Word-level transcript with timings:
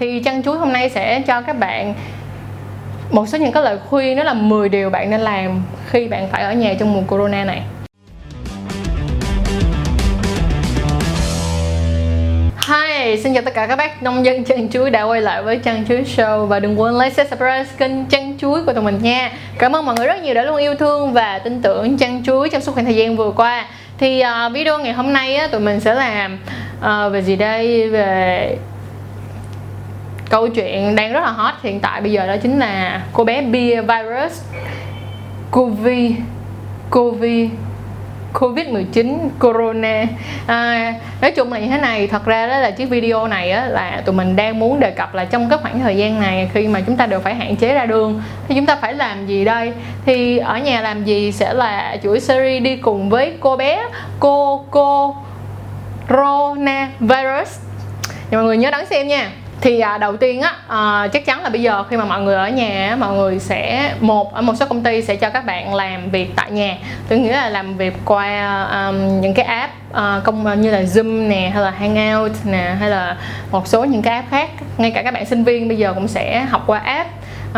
thì 0.00 0.20
chăn 0.20 0.42
chuối 0.42 0.58
hôm 0.58 0.72
nay 0.72 0.90
sẽ 0.90 1.20
cho 1.26 1.40
các 1.40 1.58
bạn 1.58 1.94
một 3.10 3.28
số 3.28 3.38
những 3.38 3.52
cái 3.52 3.62
lời 3.62 3.78
khuyên 3.88 4.16
đó 4.16 4.22
là 4.22 4.34
10 4.34 4.68
điều 4.68 4.90
bạn 4.90 5.10
nên 5.10 5.20
làm 5.20 5.62
khi 5.86 6.08
bạn 6.08 6.28
phải 6.32 6.42
ở 6.42 6.52
nhà 6.52 6.74
trong 6.78 6.92
mùa 6.92 7.02
corona 7.06 7.44
này 7.44 7.62
Hi, 12.68 13.16
xin 13.22 13.34
chào 13.34 13.42
tất 13.42 13.54
cả 13.54 13.66
các 13.66 13.76
bác 13.76 14.02
nông 14.02 14.24
dân 14.24 14.44
chăn 14.44 14.68
chuối 14.68 14.90
đã 14.90 15.02
quay 15.02 15.20
lại 15.20 15.42
với 15.42 15.58
chăn 15.58 15.84
chuối 15.88 16.04
show 16.16 16.46
và 16.46 16.60
đừng 16.60 16.80
quên 16.80 16.94
like, 16.94 17.10
share, 17.10 17.30
subscribe 17.30 17.64
kênh 17.78 18.06
chăn 18.06 18.38
chuối 18.38 18.64
của 18.64 18.72
tụi 18.72 18.82
mình 18.82 18.98
nha. 19.02 19.32
Cảm 19.58 19.76
ơn 19.76 19.86
mọi 19.86 19.94
người 19.94 20.06
rất 20.06 20.22
nhiều 20.22 20.34
đã 20.34 20.42
luôn 20.42 20.56
yêu 20.56 20.74
thương 20.74 21.12
và 21.12 21.38
tin 21.38 21.62
tưởng 21.62 21.98
chăn 21.98 22.22
chuối 22.24 22.48
trong 22.48 22.60
suốt 22.60 22.72
khoảng 22.72 22.84
thời 22.84 22.96
gian 22.96 23.16
vừa 23.16 23.30
qua. 23.30 23.66
Thì 23.98 24.22
uh, 24.46 24.52
video 24.52 24.78
ngày 24.78 24.92
hôm 24.92 25.12
nay 25.12 25.36
á, 25.36 25.46
tụi 25.46 25.60
mình 25.60 25.80
sẽ 25.80 25.94
làm 25.94 26.38
uh, 26.78 27.12
về 27.12 27.22
gì 27.22 27.36
đây 27.36 27.88
về 27.88 28.56
câu 30.30 30.48
chuyện 30.48 30.96
đang 30.96 31.12
rất 31.12 31.20
là 31.20 31.30
hot 31.30 31.54
hiện 31.62 31.80
tại 31.80 32.00
bây 32.00 32.12
giờ 32.12 32.26
đó 32.26 32.36
chính 32.42 32.58
là 32.58 33.02
cô 33.12 33.24
bé 33.24 33.42
Beer 33.42 33.84
Virus 33.86 34.42
Covid 35.50 36.12
Covid 36.90 37.50
Covid-19 38.32 39.28
Corona. 39.38 40.04
À, 40.46 40.94
Nói 41.20 41.30
chung 41.30 41.52
là 41.52 41.58
như 41.58 41.68
thế 41.68 41.78
này 41.78 42.06
Thật 42.06 42.24
ra 42.24 42.46
đó 42.46 42.58
là 42.58 42.70
chiếc 42.70 42.90
video 42.90 43.28
này 43.28 43.50
á, 43.50 43.66
là 43.66 44.02
tụi 44.04 44.14
mình 44.14 44.36
đang 44.36 44.58
muốn 44.58 44.80
đề 44.80 44.90
cập 44.90 45.14
là 45.14 45.24
trong 45.24 45.48
cái 45.48 45.58
khoảng 45.62 45.80
thời 45.80 45.96
gian 45.96 46.20
này 46.20 46.50
Khi 46.54 46.68
mà 46.68 46.80
chúng 46.80 46.96
ta 46.96 47.06
đều 47.06 47.20
phải 47.20 47.34
hạn 47.34 47.56
chế 47.56 47.74
ra 47.74 47.86
đường 47.86 48.22
Thì 48.48 48.54
chúng 48.54 48.66
ta 48.66 48.76
phải 48.76 48.94
làm 48.94 49.26
gì 49.26 49.44
đây? 49.44 49.72
Thì 50.06 50.38
ở 50.38 50.58
nhà 50.58 50.80
làm 50.80 51.04
gì 51.04 51.32
sẽ 51.32 51.52
là 51.52 51.96
chuỗi 52.02 52.20
series 52.20 52.62
đi 52.62 52.76
cùng 52.76 53.10
với 53.10 53.32
cô 53.40 53.56
bé 53.56 53.82
Cô 54.20 54.64
Cô 54.70 55.16
Corona 56.08 56.88
Virus. 57.00 57.58
Mọi 58.32 58.44
người 58.44 58.56
nhớ 58.56 58.70
đón 58.70 58.86
xem 58.86 59.08
nha 59.08 59.30
thì 59.60 59.80
à, 59.80 59.98
đầu 59.98 60.16
tiên 60.16 60.40
á 60.40 60.54
à, 60.68 61.08
chắc 61.12 61.26
chắn 61.26 61.42
là 61.42 61.48
bây 61.48 61.62
giờ 61.62 61.84
khi 61.90 61.96
mà 61.96 62.04
mọi 62.04 62.20
người 62.20 62.34
ở 62.34 62.48
nhà 62.48 62.96
mọi 63.00 63.16
người 63.16 63.38
sẽ 63.38 63.94
một 64.00 64.34
ở 64.34 64.42
một 64.42 64.54
số 64.56 64.66
công 64.66 64.82
ty 64.82 65.02
sẽ 65.02 65.16
cho 65.16 65.30
các 65.30 65.44
bạn 65.46 65.74
làm 65.74 66.10
việc 66.10 66.32
tại 66.36 66.50
nhà. 66.50 66.76
Tôi 67.08 67.18
nghĩ 67.18 67.28
là 67.28 67.48
làm 67.48 67.76
việc 67.76 67.94
qua 68.04 68.62
um, 68.64 69.20
những 69.20 69.34
cái 69.34 69.44
app 69.44 69.72
uh, 69.90 70.24
công 70.24 70.46
à, 70.46 70.54
như 70.54 70.70
là 70.70 70.82
zoom 70.82 71.28
nè 71.28 71.50
hay 71.54 71.62
là 71.62 71.70
hangout 71.70 72.32
nè 72.44 72.76
hay 72.80 72.90
là 72.90 73.16
một 73.50 73.66
số 73.66 73.84
những 73.84 74.02
cái 74.02 74.14
app 74.14 74.30
khác. 74.30 74.50
Ngay 74.78 74.90
cả 74.90 75.02
các 75.02 75.14
bạn 75.14 75.26
sinh 75.26 75.44
viên 75.44 75.68
bây 75.68 75.78
giờ 75.78 75.92
cũng 75.94 76.08
sẽ 76.08 76.40
học 76.40 76.62
qua 76.66 76.78
app 76.78 77.10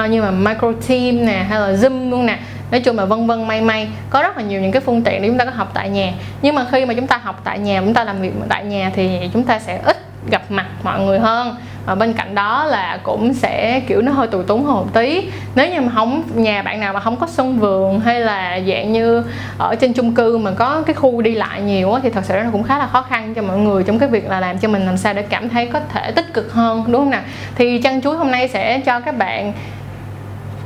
uh, 0.05 0.11
như 0.11 0.23
là 0.23 0.31
micro 0.31 0.73
team 0.89 1.27
nè 1.27 1.45
hay 1.49 1.61
là 1.61 1.73
zoom 1.73 2.11
luôn 2.11 2.27
nè. 2.27 2.39
Nói 2.71 2.81
chung 2.81 2.97
là 2.97 3.05
vân 3.05 3.27
vân 3.27 3.49
may 3.49 3.61
may. 3.61 3.89
Có 4.11 4.23
rất 4.23 4.37
là 4.37 4.43
nhiều 4.43 4.61
những 4.61 4.73
cái 4.73 4.83
phương 4.87 5.03
tiện 5.03 5.23
để 5.23 5.29
chúng 5.29 5.39
ta 5.39 5.45
có 5.45 5.51
học 5.51 5.71
tại 5.75 5.91
nhà. 5.91 6.13
Nhưng 6.43 6.55
mà 6.55 6.67
khi 6.73 6.87
mà 6.87 6.95
chúng 6.95 7.07
ta 7.07 7.17
học 7.17 7.41
tại 7.45 7.59
nhà 7.59 7.81
chúng 7.81 7.95
ta 7.95 8.05
làm 8.05 8.21
việc 8.21 8.33
tại 8.49 8.65
nhà 8.65 8.91
thì 8.95 9.31
chúng 9.33 9.45
ta 9.45 9.59
sẽ 9.59 9.81
ít 9.85 9.97
gặp 10.31 10.43
mặt 10.49 10.67
mọi 10.83 11.01
người 11.01 11.19
hơn 11.19 11.57
à, 11.87 11.95
bên 11.95 12.13
cạnh 12.13 12.35
đó 12.35 12.65
là 12.65 12.99
cũng 13.03 13.35
sẽ 13.35 13.81
kiểu 13.81 14.03
nó 14.03 14.13
hơi 14.13 14.27
tù 14.27 14.43
túng 14.43 14.65
hơn 14.65 14.75
một 14.75 14.87
tí. 14.95 15.31
Nếu 15.55 15.71
như 15.71 15.81
mà 15.81 15.93
không 15.95 16.23
nhà 16.35 16.63
bạn 16.63 16.81
nào 16.81 16.93
mà 16.93 17.01
không 17.01 17.17
có 17.17 17.27
sân 17.27 17.59
vườn 17.59 18.01
hay 18.01 18.21
là 18.21 18.61
dạng 18.69 18.93
như 18.93 19.25
ở 19.59 19.75
trên 19.75 19.93
chung 19.93 20.15
cư 20.15 20.39
mà 20.39 20.51
có 20.51 20.83
cái 20.87 20.95
khu 20.95 21.23
đi 21.23 21.35
lại 21.35 21.63
nhiều 21.63 21.99
thì 22.03 22.11
thật 22.11 22.25
sự 22.25 22.35
nó 22.45 22.51
cũng 22.53 22.63
khá 22.63 22.79
là 22.79 22.87
khó 22.87 23.03
khăn 23.03 23.35
cho 23.35 23.43
mọi 23.43 23.59
người 23.59 23.83
trong 23.83 23.99
cái 23.99 24.09
việc 24.09 24.29
là 24.29 24.41
làm 24.41 24.59
cho 24.59 24.69
mình 24.69 24.87
làm 24.87 24.97
sao 24.97 25.15
để 25.15 25.23
cảm 25.23 25.49
thấy 25.49 25.67
có 25.67 25.81
thể 25.93 26.11
tích 26.11 26.35
cực 26.35 26.53
hơn 26.53 26.85
đúng 26.87 27.01
không 27.01 27.11
nào? 27.11 27.23
Thì 27.55 27.83
chăn 27.83 28.03
chuối 28.03 28.17
hôm 28.17 28.31
nay 28.31 28.49
sẽ 28.49 28.81
cho 28.81 29.01
các 29.01 29.19
bạn 29.19 29.53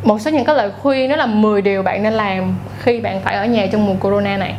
một 0.03 0.21
số 0.21 0.31
những 0.31 0.45
cái 0.45 0.57
lời 0.57 0.71
khuyên 0.83 1.11
đó 1.11 1.17
là 1.17 1.27
10 1.27 1.63
điều 1.63 1.83
bạn 1.83 2.03
nên 2.03 2.13
làm 2.13 2.55
khi 2.79 3.01
bạn 3.01 3.21
phải 3.21 3.37
ở 3.37 3.45
nhà 3.45 3.67
trong 3.73 3.87
mùa 3.87 3.95
corona 4.01 4.37
này. 4.37 4.55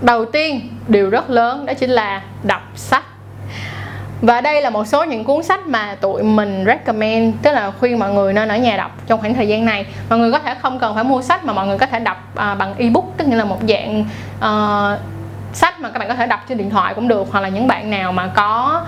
Đầu 0.00 0.24
tiên 0.24 0.68
điều 0.88 1.10
rất 1.10 1.30
lớn 1.30 1.66
đó 1.66 1.74
chính 1.74 1.90
là 1.90 2.22
đọc 2.42 2.62
sách 2.74 3.04
và 4.22 4.40
đây 4.40 4.62
là 4.62 4.70
một 4.70 4.86
số 4.86 5.04
những 5.04 5.24
cuốn 5.24 5.42
sách 5.42 5.66
mà 5.66 5.96
tụi 6.00 6.22
mình 6.22 6.64
recommend 6.66 7.34
tức 7.42 7.52
là 7.52 7.72
khuyên 7.80 7.98
mọi 7.98 8.12
người 8.12 8.32
nên 8.32 8.48
ở 8.48 8.56
nhà 8.56 8.76
đọc 8.76 8.90
trong 9.06 9.20
khoảng 9.20 9.34
thời 9.34 9.48
gian 9.48 9.64
này. 9.64 9.86
Mọi 10.08 10.18
người 10.18 10.32
có 10.32 10.38
thể 10.38 10.54
không 10.62 10.78
cần 10.78 10.94
phải 10.94 11.04
mua 11.04 11.22
sách 11.22 11.44
mà 11.44 11.52
mọi 11.52 11.66
người 11.66 11.78
có 11.78 11.86
thể 11.86 11.98
đọc 11.98 12.16
à, 12.36 12.54
bằng 12.54 12.74
ebook 12.78 13.04
tức 13.16 13.28
nghĩa 13.28 13.36
là 13.36 13.44
một 13.44 13.58
dạng 13.68 14.04
uh, 14.38 15.00
sách 15.52 15.80
mà 15.80 15.88
các 15.88 15.98
bạn 15.98 16.08
có 16.08 16.14
thể 16.14 16.26
đọc 16.26 16.40
trên 16.48 16.58
điện 16.58 16.70
thoại 16.70 16.94
cũng 16.94 17.08
được 17.08 17.26
hoặc 17.30 17.40
là 17.40 17.48
những 17.48 17.66
bạn 17.66 17.90
nào 17.90 18.12
mà 18.12 18.26
có 18.26 18.82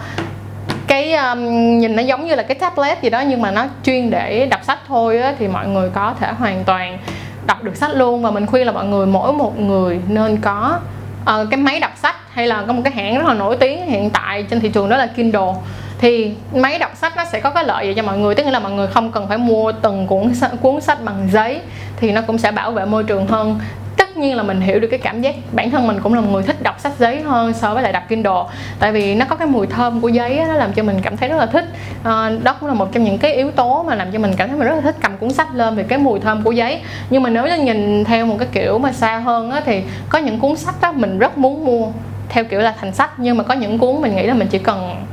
cái 0.87 1.15
um, 1.15 1.38
nhìn 1.78 1.97
nó 1.97 2.03
giống 2.03 2.26
như 2.26 2.34
là 2.34 2.43
cái 2.43 2.54
tablet 2.54 3.03
gì 3.03 3.10
đó 3.10 3.20
nhưng 3.20 3.43
mà 3.43 3.50
nó 3.50 3.64
chuyên 3.84 4.10
để 4.10 4.47
đọc 4.47 4.60
sách 4.64 4.78
thôi 4.88 5.19
á, 5.20 5.34
thì 5.38 5.49
mọi 5.49 5.69
người 5.69 5.91
có 5.91 6.14
thể 6.20 6.32
hoàn 6.38 6.64
toàn 6.64 6.99
đọc 7.47 7.62
được 7.62 7.76
sách 7.76 7.91
luôn. 7.94 8.22
Và 8.22 8.31
mình 8.31 8.47
khuyên 8.47 8.66
là 8.66 8.72
mọi 8.72 8.84
người 8.84 9.06
mỗi 9.06 9.32
một 9.32 9.60
người 9.60 10.00
nên 10.09 10.37
có 10.37 10.78
uh, 11.22 11.50
cái 11.50 11.56
máy 11.56 11.81
đọc 11.81 11.93
sách 11.97 12.16
hay 12.34 12.47
là 12.47 12.65
có 12.66 12.72
một 12.72 12.82
cái 12.84 12.93
hãng 12.93 13.19
rất 13.19 13.26
là 13.28 13.34
nổi 13.34 13.56
tiếng 13.56 13.87
hiện 13.87 14.10
tại 14.10 14.43
trên 14.43 14.60
thị 14.60 14.69
trường 14.69 14.88
đó 14.88 14.97
là 14.97 15.06
Kindle. 15.06 15.53
Thì 15.98 16.34
máy 16.54 16.78
đọc 16.78 16.91
sách 16.97 17.16
nó 17.16 17.25
sẽ 17.25 17.41
có 17.41 17.50
cái 17.50 17.65
lợi 17.65 17.87
gì 17.87 17.94
cho 17.94 18.03
mọi 18.03 18.19
người 18.19 18.34
tức 18.34 18.47
là 18.47 18.59
mọi 18.59 18.72
người 18.72 18.87
không 18.87 19.12
cần 19.12 19.28
phải 19.28 19.38
mua 19.38 19.72
từng 19.72 20.06
cuốn 20.06 20.32
cuốn 20.60 20.81
sách 20.81 21.04
bằng 21.04 21.28
giấy 21.32 21.60
thì 21.97 22.12
nó 22.12 22.20
cũng 22.26 22.38
sẽ 22.38 22.50
bảo 22.50 22.70
vệ 22.70 22.84
môi 22.84 23.04
trường 23.04 23.26
hơn. 23.26 23.60
Tất 23.97 24.16
nhiên 24.16 24.37
là 24.37 24.43
mình 24.43 24.60
hiểu 24.60 24.81
được 24.81 24.88
cái 24.91 24.98
cảm 24.98 25.22
giác 25.22 25.34
bản 25.53 25.70
thân 25.70 25.87
mình 25.87 25.98
cũng 26.03 26.15
là 26.15 26.20
một 26.20 26.28
người 26.32 26.43
thích 26.43 26.62
đọc 26.62 26.81
sách 26.81 26.93
giấy 26.98 27.20
hơn 27.20 27.53
so 27.53 27.75
với 27.75 27.82
lại 27.82 27.93
đọc 27.93 28.03
Kindle. 28.09 28.43
Tại 28.78 28.93
vì 28.93 29.14
nó 29.14 29.25
có 29.28 29.37
cái 29.37 29.47
mùi 29.47 29.66
thơm 29.66 30.00
của 30.00 30.09
giấy 30.09 30.41
nó 30.49 30.54
làm 30.54 30.72
cho 30.72 30.82
mình 30.82 30.99
cảm 31.03 31.16
thấy 31.16 31.28
rất 31.28 31.37
là 31.37 31.47
thích. 31.47 31.64
À, 32.04 32.31
đó 32.43 32.54
cũng 32.60 32.69
là 32.69 32.75
một 32.75 32.93
trong 32.93 33.04
những 33.04 33.19
cái 33.19 33.34
yếu 33.34 33.50
tố 33.50 33.82
mà 33.82 33.94
làm 33.94 34.12
cho 34.12 34.19
mình 34.19 34.32
cảm 34.37 34.49
thấy 34.49 34.59
mình 34.59 34.69
rất 34.69 34.75
là 34.75 34.81
thích 34.81 34.97
cầm 35.03 35.16
cuốn 35.16 35.32
sách 35.32 35.54
lên 35.54 35.76
vì 35.76 35.82
cái 35.82 35.99
mùi 35.99 36.20
thơm 36.20 36.43
của 36.43 36.53
giấy. 36.53 36.81
Nhưng 37.10 37.22
mà 37.22 37.31
nếu 37.31 37.47
như 37.47 37.56
nhìn 37.56 38.04
theo 38.04 38.26
một 38.26 38.37
cái 38.38 38.49
kiểu 38.53 38.78
mà 38.78 38.93
xa 38.93 39.19
hơn 39.19 39.50
á, 39.50 39.60
thì 39.64 39.82
có 40.09 40.19
những 40.19 40.41
cuốn 40.41 40.56
sách 40.56 40.75
đó 40.81 40.93
mình 40.93 41.19
rất 41.19 41.38
muốn 41.38 41.64
mua 41.64 41.87
theo 42.32 42.44
kiểu 42.44 42.60
là 42.60 42.75
thành 42.81 42.94
sách 42.94 43.10
nhưng 43.16 43.37
mà 43.37 43.44
có 43.44 43.54
những 43.54 43.78
cuốn 43.78 44.00
mình 44.00 44.16
nghĩ 44.16 44.26
là 44.26 44.34
mình 44.34 44.48
chỉ 44.48 44.59
cần 44.59 45.04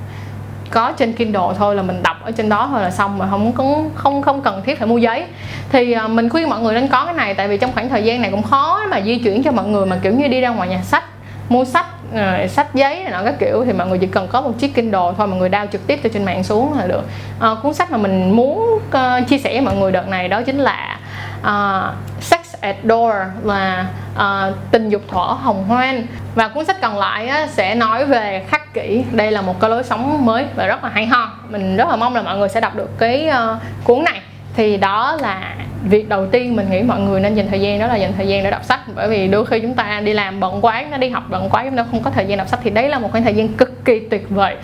có 0.71 0.91
trên 0.91 1.13
Kindle 1.13 1.41
thôi 1.57 1.75
là 1.75 1.81
mình 1.81 2.03
đọc 2.03 2.17
ở 2.23 2.31
trên 2.31 2.49
đó 2.49 2.67
thôi 2.71 2.81
là 2.81 2.91
xong 2.91 3.17
mà 3.17 3.27
không 3.29 3.51
có 3.51 3.77
không 3.95 4.21
không 4.21 4.41
cần 4.41 4.61
thiết 4.65 4.79
phải 4.79 4.87
mua 4.87 4.97
giấy. 4.97 5.25
Thì 5.71 5.91
à, 5.91 6.07
mình 6.07 6.29
khuyên 6.29 6.49
mọi 6.49 6.59
người 6.59 6.73
nên 6.73 6.87
có 6.87 7.05
cái 7.05 7.13
này 7.13 7.33
tại 7.33 7.47
vì 7.47 7.57
trong 7.57 7.71
khoảng 7.73 7.89
thời 7.89 8.03
gian 8.03 8.21
này 8.21 8.31
cũng 8.31 8.43
khó 8.43 8.81
mà 8.89 9.01
di 9.01 9.17
chuyển 9.17 9.43
cho 9.43 9.51
mọi 9.51 9.65
người 9.65 9.85
mà 9.85 9.99
kiểu 10.03 10.13
như 10.13 10.27
đi 10.27 10.41
ra 10.41 10.49
ngoài 10.49 10.69
nhà 10.69 10.81
sách 10.83 11.03
mua 11.49 11.65
sách 11.65 11.85
uh, 12.13 12.49
sách 12.49 12.75
giấy 12.75 13.03
này 13.03 13.11
nọ 13.11 13.23
các 13.25 13.35
kiểu 13.39 13.65
thì 13.65 13.73
mọi 13.73 13.87
người 13.87 13.97
chỉ 13.97 14.07
cần 14.07 14.27
có 14.27 14.41
một 14.41 14.51
chiếc 14.59 14.75
Kindle 14.75 15.11
thôi 15.17 15.27
mọi 15.27 15.39
người 15.39 15.49
đao 15.49 15.65
trực 15.71 15.87
tiếp 15.87 15.99
từ 16.03 16.09
trên 16.13 16.25
mạng 16.25 16.43
xuống 16.43 16.77
là 16.77 16.87
được. 16.87 17.03
Uh, 17.51 17.57
cuốn 17.63 17.73
sách 17.73 17.91
mà 17.91 17.97
mình 17.97 18.31
muốn 18.31 18.79
uh, 18.87 19.27
chia 19.27 19.37
sẻ 19.37 19.51
với 19.51 19.61
mọi 19.61 19.75
người 19.75 19.91
đợt 19.91 20.07
này 20.07 20.27
đó 20.27 20.41
chính 20.41 20.57
là 20.57 20.99
uh, 21.41 22.23
Sex 22.23 22.39
at 22.61 22.75
Door 22.83 23.13
là 23.43 23.87
uh, 24.15 24.55
tình 24.71 24.89
dục 24.89 25.01
thỏa 25.07 25.33
hồng 25.33 25.63
hoan 25.67 26.05
và 26.35 26.47
cuốn 26.47 26.65
sách 26.65 26.81
còn 26.81 26.97
lại 26.97 27.27
á, 27.27 27.47
sẽ 27.47 27.75
nói 27.75 28.05
về 28.05 28.43
khắc 28.47 28.73
kỷ. 28.73 29.03
Đây 29.11 29.31
là 29.31 29.41
một 29.41 29.59
cái 29.59 29.69
lối 29.69 29.83
sống 29.83 30.25
mới 30.25 30.45
và 30.55 30.67
rất 30.67 30.83
là 30.83 30.89
hay 30.89 31.05
ho. 31.05 31.31
Mình 31.49 31.77
rất 31.77 31.89
là 31.89 31.95
mong 31.95 32.15
là 32.15 32.21
mọi 32.21 32.37
người 32.37 32.49
sẽ 32.49 32.61
đọc 32.61 32.75
được 32.75 32.99
cái 32.99 33.29
uh, 33.29 33.57
cuốn 33.83 34.03
này. 34.03 34.21
Thì 34.55 34.77
đó 34.77 35.17
là 35.21 35.55
việc 35.83 36.09
đầu 36.09 36.27
tiên 36.27 36.55
mình 36.55 36.69
nghĩ 36.69 36.81
mọi 36.81 36.99
người 36.99 37.19
nên 37.19 37.35
dành 37.35 37.47
thời 37.49 37.61
gian 37.61 37.79
đó 37.79 37.87
là 37.87 37.95
dành 37.95 38.13
thời 38.17 38.27
gian 38.27 38.43
để 38.43 38.51
đọc 38.51 38.63
sách. 38.63 38.79
Bởi 38.95 39.09
vì 39.09 39.27
đôi 39.27 39.45
khi 39.45 39.59
chúng 39.59 39.73
ta 39.73 40.01
đi 40.03 40.13
làm 40.13 40.39
bận 40.39 40.59
quá 40.61 40.83
nó 40.91 40.97
đi 40.97 41.09
học 41.09 41.23
bận 41.29 41.49
quá 41.49 41.63
chúng 41.63 41.77
ta 41.77 41.85
không 41.91 42.03
có 42.03 42.09
thời 42.09 42.25
gian 42.25 42.37
đọc 42.37 42.47
sách. 42.47 42.59
Thì 42.63 42.69
đấy 42.69 42.89
là 42.89 42.99
một 42.99 43.11
khoảng 43.11 43.23
thời 43.23 43.33
gian 43.33 43.47
cực 43.47 43.85
kỳ 43.85 43.99
tuyệt 43.99 44.29
vời 44.29 44.55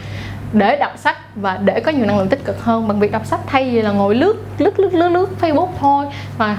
để 0.54 0.76
đọc 0.76 0.92
sách 0.98 1.18
và 1.36 1.58
để 1.58 1.80
có 1.80 1.92
nhiều 1.92 2.06
năng 2.06 2.18
lượng 2.18 2.28
tích 2.28 2.46
cực 2.46 2.64
hơn. 2.64 2.88
Bằng 2.88 3.00
việc 3.00 3.12
đọc 3.12 3.26
sách 3.26 3.40
thay 3.48 3.70
vì 3.70 3.82
là 3.82 3.92
ngồi 3.92 4.16
lướt 4.16 4.36
lướt 4.58 4.80
lướt 4.80 4.94
lướt 4.94 5.10
lướt 5.10 5.30
Facebook 5.42 5.70
thôi 5.80 6.06
và 6.38 6.58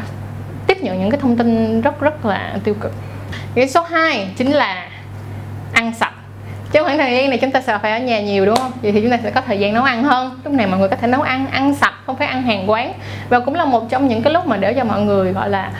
tiếp 0.67 0.79
nhận 0.81 1.01
những 1.01 1.11
cái 1.11 1.21
thông 1.21 1.37
tin 1.37 1.81
rất 1.81 2.01
rất 2.01 2.27
là 2.27 2.59
tiêu 2.65 2.75
cực. 2.81 2.93
Cái 3.55 3.69
số 3.69 3.83
2 3.83 4.29
chính 4.37 4.53
là 4.53 4.89
ăn 5.77 5.93
sạch. 5.95 6.13
Trong 6.73 6.85
khoảng 6.85 6.99
thời 6.99 7.17
gian 7.17 7.31
này 7.31 7.39
chúng 7.39 7.51
ta 7.51 7.61
sẽ 7.61 7.79
phải 7.83 7.93
ở 7.93 7.99
nhà 7.99 8.21
nhiều, 8.21 8.47
đúng 8.47 8.57
không? 8.57 8.73
Vậy 8.83 8.93
thì 8.93 9.01
chúng 9.01 9.11
ta 9.11 9.19
sẽ 9.23 9.31
có 9.31 9.41
thời 9.41 9.59
gian 9.59 9.75
nấu 9.75 9.85
ăn 9.85 10.05
hơn. 10.05 10.41
Lúc 10.45 10.53
này 10.53 10.67
mọi 10.67 10.81
người 10.81 10.89
có 10.89 10.97
thể 10.97 11.07
nấu 11.07 11.23
ăn 11.23 11.47
ăn 11.47 11.75
sạch, 11.75 11.95
không 12.07 12.17
phải 12.17 12.27
ăn 12.27 12.43
hàng 12.43 12.71
quán. 12.71 12.93
Và 13.29 13.41
cũng 13.41 13.55
là 13.55 13.65
một 13.65 13.91
trong 13.91 14.09
những 14.09 14.23
cái 14.23 14.33
lúc 14.33 14.47
mà 14.47 14.57
để 14.57 14.75
cho 14.75 14.85
mọi 14.85 15.01
người, 15.01 15.33
gọi 15.33 15.51
là 15.51 15.71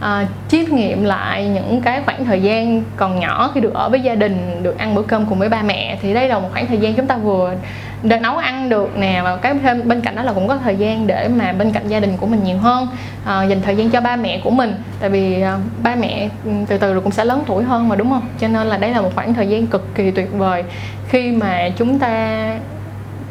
Ờ, 0.00 0.22
uh, 0.22 0.28
chiêm 0.48 0.64
nghiệm 0.64 1.04
lại 1.04 1.48
những 1.48 1.80
cái 1.80 2.02
khoảng 2.04 2.24
thời 2.24 2.42
gian 2.42 2.82
còn 2.96 3.20
nhỏ 3.20 3.50
khi 3.54 3.60
được 3.60 3.74
ở 3.74 3.88
với 3.88 4.00
gia 4.00 4.14
đình 4.14 4.62
được 4.62 4.78
ăn 4.78 4.94
bữa 4.94 5.02
cơm 5.02 5.26
cùng 5.26 5.38
với 5.38 5.48
ba 5.48 5.62
mẹ 5.62 5.98
thì 6.02 6.14
đây 6.14 6.28
là 6.28 6.38
một 6.38 6.48
khoảng 6.52 6.66
thời 6.66 6.78
gian 6.78 6.94
chúng 6.94 7.06
ta 7.06 7.16
vừa 7.16 7.54
được 8.02 8.20
nấu 8.20 8.36
ăn 8.36 8.68
được 8.68 8.98
nè 8.98 9.20
và 9.24 9.36
cái 9.36 9.54
thêm 9.62 9.88
bên 9.88 10.00
cạnh 10.00 10.16
đó 10.16 10.22
là 10.22 10.32
cũng 10.32 10.48
có 10.48 10.56
thời 10.64 10.76
gian 10.76 11.06
để 11.06 11.28
mà 11.28 11.52
bên 11.52 11.72
cạnh 11.72 11.88
gia 11.88 12.00
đình 12.00 12.16
của 12.16 12.26
mình 12.26 12.44
nhiều 12.44 12.58
hơn. 12.58 12.88
À, 13.24 13.44
dành 13.44 13.62
thời 13.62 13.76
gian 13.76 13.90
cho 13.90 14.00
ba 14.00 14.16
mẹ 14.16 14.40
của 14.44 14.50
mình 14.50 14.74
tại 15.00 15.10
vì 15.10 15.42
à, 15.42 15.58
ba 15.82 15.94
mẹ 15.94 16.28
ừ, 16.44 16.50
từ 16.68 16.78
từ 16.78 16.92
rồi 16.92 17.02
cũng 17.02 17.12
sẽ 17.12 17.24
lớn 17.24 17.42
tuổi 17.46 17.64
hơn 17.64 17.88
mà 17.88 17.96
đúng 17.96 18.10
không? 18.10 18.28
Cho 18.40 18.48
nên 18.48 18.66
là 18.66 18.78
đây 18.78 18.90
là 18.90 19.00
một 19.00 19.10
khoảng 19.14 19.34
thời 19.34 19.48
gian 19.48 19.66
cực 19.66 19.94
kỳ 19.94 20.10
tuyệt 20.10 20.28
vời 20.32 20.64
khi 21.08 21.30
mà 21.30 21.68
chúng 21.76 21.98
ta 21.98 22.46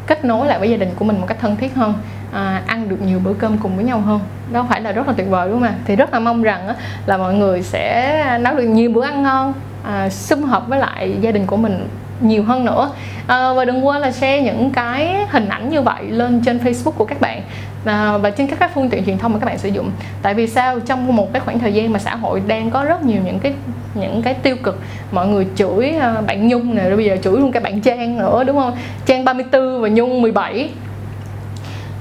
kết 0.06 0.24
nối 0.24 0.46
lại 0.46 0.58
với 0.58 0.70
gia 0.70 0.76
đình 0.76 0.90
của 0.96 1.04
mình 1.04 1.20
một 1.20 1.26
cách 1.26 1.38
thân 1.40 1.56
thiết 1.56 1.74
hơn 1.74 1.94
à, 2.36 2.62
ăn 2.66 2.88
được 2.88 3.02
nhiều 3.02 3.18
bữa 3.24 3.32
cơm 3.32 3.58
cùng 3.58 3.76
với 3.76 3.84
nhau 3.84 4.00
hơn. 4.00 4.20
Đó 4.52 4.66
phải 4.68 4.80
là 4.80 4.92
rất 4.92 5.06
là 5.06 5.14
tuyệt 5.16 5.26
vời 5.30 5.48
đúng 5.48 5.60
không 5.60 5.68
ạ? 5.68 5.74
Thì 5.84 5.96
rất 5.96 6.12
là 6.12 6.18
mong 6.18 6.42
rằng 6.42 6.68
á, 6.68 6.74
là 7.06 7.16
mọi 7.16 7.34
người 7.34 7.62
sẽ 7.62 8.38
nấu 8.40 8.54
được 8.54 8.62
nhiều 8.62 8.90
bữa 8.90 9.04
ăn 9.04 9.22
ngon 9.22 9.52
à, 9.84 10.08
sum 10.08 10.42
họp 10.42 10.68
với 10.68 10.78
lại 10.78 11.16
gia 11.20 11.30
đình 11.30 11.46
của 11.46 11.56
mình 11.56 11.88
nhiều 12.20 12.42
hơn 12.42 12.64
nữa. 12.64 12.90
À, 13.26 13.52
và 13.52 13.64
đừng 13.64 13.86
quên 13.86 14.00
là 14.00 14.10
share 14.10 14.42
những 14.42 14.70
cái 14.70 15.26
hình 15.30 15.48
ảnh 15.48 15.70
như 15.70 15.82
vậy 15.82 16.04
lên 16.10 16.42
trên 16.44 16.58
Facebook 16.58 16.90
của 16.90 17.04
các 17.04 17.20
bạn 17.20 17.42
à, 17.84 18.18
và 18.18 18.30
trên 18.30 18.46
các 18.46 18.58
các 18.58 18.70
phương 18.74 18.90
tiện 18.90 19.04
truyền 19.04 19.18
thông 19.18 19.32
mà 19.32 19.38
các 19.38 19.46
bạn 19.46 19.58
sử 19.58 19.68
dụng. 19.68 19.90
Tại 20.22 20.34
vì 20.34 20.46
sao? 20.46 20.80
Trong 20.80 21.16
một 21.16 21.32
cái 21.32 21.40
khoảng 21.40 21.58
thời 21.58 21.72
gian 21.72 21.92
mà 21.92 21.98
xã 21.98 22.14
hội 22.14 22.42
đang 22.46 22.70
có 22.70 22.84
rất 22.84 23.04
nhiều 23.04 23.20
những 23.24 23.38
cái 23.38 23.52
những 23.94 24.22
cái 24.22 24.34
tiêu 24.34 24.56
cực 24.62 24.80
mọi 25.12 25.28
người 25.28 25.46
chửi 25.56 25.90
à, 25.90 26.20
bạn 26.26 26.48
Nhung 26.48 26.74
này 26.74 26.88
rồi 26.88 26.96
bây 26.96 27.06
giờ 27.06 27.16
chửi 27.22 27.40
luôn 27.40 27.52
cái 27.52 27.62
bạn 27.62 27.80
Trang 27.80 28.18
nữa 28.18 28.44
đúng 28.44 28.56
không? 28.56 28.76
Trang 29.06 29.24
34 29.24 29.80
và 29.80 29.88
Nhung 29.88 30.22
17 30.22 30.70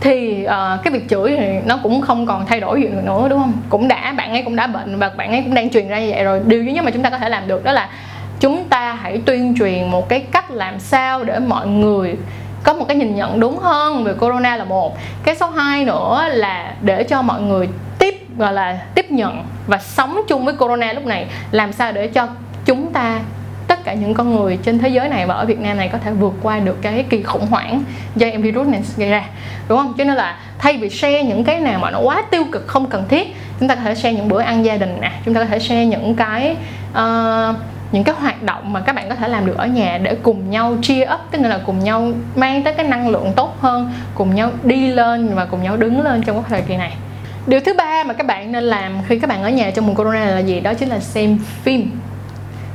thì 0.05 0.45
uh, 0.45 0.83
cái 0.83 0.93
việc 0.93 1.09
chửi 1.09 1.35
thì 1.37 1.47
nó 1.65 1.79
cũng 1.83 2.01
không 2.01 2.25
còn 2.25 2.45
thay 2.45 2.59
đổi 2.59 2.81
gì 2.81 2.87
nữa 2.87 3.27
đúng 3.29 3.39
không? 3.39 3.53
Cũng 3.69 3.87
đã 3.87 4.13
bạn 4.17 4.31
ấy 4.31 4.41
cũng 4.41 4.55
đã 4.55 4.67
bệnh 4.67 4.99
và 4.99 5.09
bạn 5.09 5.31
ấy 5.31 5.41
cũng 5.41 5.53
đang 5.53 5.69
truyền 5.69 5.87
ra 5.87 5.99
như 5.99 6.11
vậy 6.11 6.23
rồi. 6.23 6.41
Điều 6.45 6.63
duy 6.63 6.73
nhất 6.73 6.85
mà 6.85 6.91
chúng 6.91 7.03
ta 7.03 7.09
có 7.09 7.17
thể 7.17 7.29
làm 7.29 7.47
được 7.47 7.63
đó 7.63 7.71
là 7.71 7.89
chúng 8.39 8.63
ta 8.69 8.93
hãy 8.93 9.21
tuyên 9.25 9.55
truyền 9.59 9.91
một 9.91 10.09
cái 10.09 10.19
cách 10.19 10.51
làm 10.51 10.79
sao 10.79 11.23
để 11.23 11.39
mọi 11.39 11.67
người 11.67 12.15
có 12.63 12.73
một 12.73 12.85
cái 12.87 12.97
nhìn 12.97 13.15
nhận 13.15 13.39
đúng 13.39 13.57
hơn 13.57 14.03
về 14.03 14.13
corona 14.13 14.55
là 14.55 14.63
một. 14.63 14.97
Cái 15.23 15.35
số 15.35 15.49
2 15.49 15.85
nữa 15.85 16.27
là 16.31 16.73
để 16.81 17.03
cho 17.03 17.21
mọi 17.21 17.41
người 17.41 17.69
tiếp 17.99 18.15
gọi 18.37 18.53
là 18.53 18.79
tiếp 18.95 19.11
nhận 19.11 19.43
và 19.67 19.77
sống 19.77 20.21
chung 20.27 20.45
với 20.45 20.53
corona 20.53 20.93
lúc 20.93 21.05
này. 21.05 21.25
Làm 21.51 21.73
sao 21.73 21.91
để 21.91 22.07
cho 22.07 22.27
chúng 22.65 22.93
ta 22.93 23.19
cả 23.85 23.93
những 23.93 24.13
con 24.13 24.35
người 24.35 24.57
trên 24.63 24.79
thế 24.79 24.89
giới 24.89 25.09
này 25.09 25.25
và 25.25 25.35
ở 25.35 25.45
Việt 25.45 25.59
Nam 25.59 25.77
này 25.77 25.89
có 25.91 25.97
thể 25.97 26.11
vượt 26.11 26.33
qua 26.41 26.59
được 26.59 26.81
cái 26.81 27.05
kỳ 27.09 27.23
khủng 27.23 27.47
hoảng 27.47 27.83
do 28.15 28.27
em 28.27 28.41
virus 28.41 28.67
này 28.67 28.81
gây 28.97 29.09
ra 29.09 29.25
đúng 29.69 29.77
không? 29.77 29.93
Cho 29.97 30.03
nên 30.03 30.15
là 30.15 30.37
thay 30.59 30.77
vì 30.77 30.89
share 30.89 31.23
những 31.23 31.43
cái 31.43 31.59
nào 31.59 31.79
mà 31.79 31.91
nó 31.91 31.99
quá 31.99 32.23
tiêu 32.31 32.43
cực 32.51 32.67
không 32.67 32.85
cần 32.89 33.03
thiết 33.09 33.35
chúng 33.59 33.69
ta 33.69 33.75
có 33.75 33.81
thể 33.81 33.95
share 33.95 34.13
những 34.13 34.29
bữa 34.29 34.41
ăn 34.41 34.65
gia 34.65 34.77
đình 34.77 34.97
nè 35.01 35.11
chúng 35.25 35.33
ta 35.33 35.39
có 35.39 35.45
thể 35.45 35.59
share 35.59 35.85
những 35.85 36.15
cái 36.15 36.55
uh, 36.91 37.55
những 37.91 38.03
cái 38.03 38.15
hoạt 38.15 38.43
động 38.43 38.73
mà 38.73 38.79
các 38.79 38.95
bạn 38.95 39.09
có 39.09 39.15
thể 39.15 39.27
làm 39.27 39.45
được 39.45 39.57
ở 39.57 39.65
nhà 39.67 39.97
để 39.97 40.15
cùng 40.23 40.49
nhau 40.49 40.77
cheer 40.81 41.09
up 41.13 41.19
tức 41.31 41.41
là 41.41 41.59
cùng 41.65 41.79
nhau 41.79 42.11
mang 42.35 42.63
tới 42.63 42.73
cái 42.73 42.87
năng 42.87 43.09
lượng 43.09 43.33
tốt 43.35 43.55
hơn 43.59 43.91
cùng 44.15 44.35
nhau 44.35 44.51
đi 44.63 44.91
lên 44.91 45.35
và 45.35 45.45
cùng 45.45 45.63
nhau 45.63 45.77
đứng 45.77 46.01
lên 46.01 46.23
trong 46.23 46.35
cái 46.35 46.45
thời 46.49 46.61
kỳ 46.61 46.77
này. 46.77 46.93
Điều 47.47 47.59
thứ 47.59 47.73
ba 47.73 48.03
mà 48.03 48.13
các 48.13 48.27
bạn 48.27 48.51
nên 48.51 48.63
làm 48.63 48.91
khi 49.07 49.19
các 49.19 49.29
bạn 49.29 49.43
ở 49.43 49.49
nhà 49.49 49.71
trong 49.71 49.87
mùa 49.87 49.93
corona 49.93 50.25
là 50.25 50.39
gì? 50.39 50.59
Đó 50.59 50.73
chính 50.73 50.89
là 50.89 50.99
xem 50.99 51.39
phim 51.63 51.91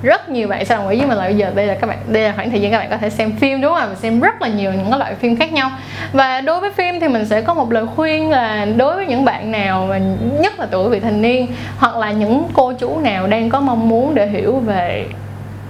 rất 0.02 0.28
nhiều 0.28 0.48
bạn 0.48 0.64
sẽ 0.64 0.76
đồng 0.76 0.88
ý 0.88 0.98
với 0.98 1.06
mình 1.06 1.18
là 1.18 1.24
bây 1.24 1.36
giờ 1.36 1.52
đây 1.54 1.66
là 1.66 1.74
các 1.74 1.86
bạn 1.86 1.98
đây 2.06 2.22
là 2.22 2.32
khoảng 2.36 2.50
thời 2.50 2.60
gian 2.60 2.72
các 2.72 2.78
bạn 2.78 2.90
có 2.90 2.96
thể 2.96 3.10
xem 3.10 3.32
phim 3.36 3.60
đúng 3.60 3.74
không 3.74 3.88
Mình 3.88 3.98
xem 3.98 4.20
rất 4.20 4.42
là 4.42 4.48
nhiều 4.48 4.72
những 4.72 4.94
loại 4.94 5.14
phim 5.14 5.36
khác 5.36 5.52
nhau. 5.52 5.70
Và 6.12 6.40
đối 6.40 6.60
với 6.60 6.72
phim 6.72 7.00
thì 7.00 7.08
mình 7.08 7.26
sẽ 7.26 7.40
có 7.40 7.54
một 7.54 7.72
lời 7.72 7.86
khuyên 7.96 8.30
là 8.30 8.64
đối 8.76 8.96
với 8.96 9.06
những 9.06 9.24
bạn 9.24 9.52
nào 9.52 9.86
mà 9.90 9.98
nhất 10.40 10.60
là 10.60 10.66
tuổi 10.70 10.90
vị 10.90 11.00
thành 11.00 11.22
niên 11.22 11.46
hoặc 11.78 11.96
là 11.96 12.10
những 12.10 12.48
cô 12.52 12.72
chú 12.72 12.98
nào 12.98 13.26
đang 13.26 13.50
có 13.50 13.60
mong 13.60 13.88
muốn 13.88 14.14
để 14.14 14.26
hiểu 14.26 14.58
về 14.58 15.06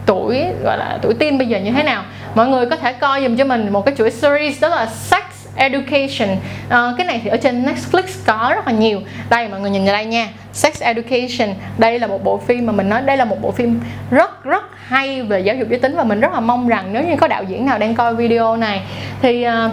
tuổi 0.06 0.44
gọi 0.64 0.78
là 0.78 0.98
tuổi 1.02 1.14
teen 1.14 1.38
bây 1.38 1.48
giờ 1.48 1.58
như 1.58 1.72
thế 1.72 1.82
nào 1.82 2.04
mọi 2.34 2.48
người 2.48 2.66
có 2.66 2.76
thể 2.76 2.92
coi 2.92 3.22
dùm 3.22 3.36
cho 3.36 3.44
mình 3.44 3.72
một 3.72 3.84
cái 3.84 3.94
chuỗi 3.98 4.10
series 4.10 4.62
đó 4.62 4.68
là 4.68 4.86
sex 4.86 5.22
education. 5.56 6.28
À, 6.68 6.92
cái 6.98 7.06
này 7.06 7.20
thì 7.24 7.30
ở 7.30 7.36
trên 7.36 7.66
Netflix 7.66 8.02
có 8.26 8.52
rất 8.54 8.66
là 8.66 8.72
nhiều. 8.72 9.00
Đây 9.30 9.48
mọi 9.48 9.60
người 9.60 9.70
nhìn 9.70 9.84
vào 9.84 9.92
đây 9.92 10.04
nha 10.04 10.28
sex 10.52 10.82
education. 10.82 11.54
Đây 11.78 11.98
là 11.98 12.06
một 12.06 12.24
bộ 12.24 12.38
phim 12.38 12.66
mà 12.66 12.72
mình 12.72 12.88
nói 12.88 13.02
đây 13.02 13.16
là 13.16 13.24
một 13.24 13.42
bộ 13.42 13.50
phim 13.50 13.80
rất 14.10 14.44
rất 14.44 14.62
hay 14.86 15.22
về 15.22 15.40
giáo 15.40 15.56
dục 15.56 15.68
giới 15.68 15.78
tính 15.78 15.96
và 15.96 16.04
mình 16.04 16.20
rất 16.20 16.32
là 16.32 16.40
mong 16.40 16.68
rằng 16.68 16.92
nếu 16.92 17.04
như 17.04 17.16
có 17.16 17.28
đạo 17.28 17.44
diễn 17.44 17.66
nào 17.66 17.78
đang 17.78 17.94
coi 17.94 18.14
video 18.14 18.56
này 18.56 18.82
thì 19.22 19.46
uh, 19.46 19.72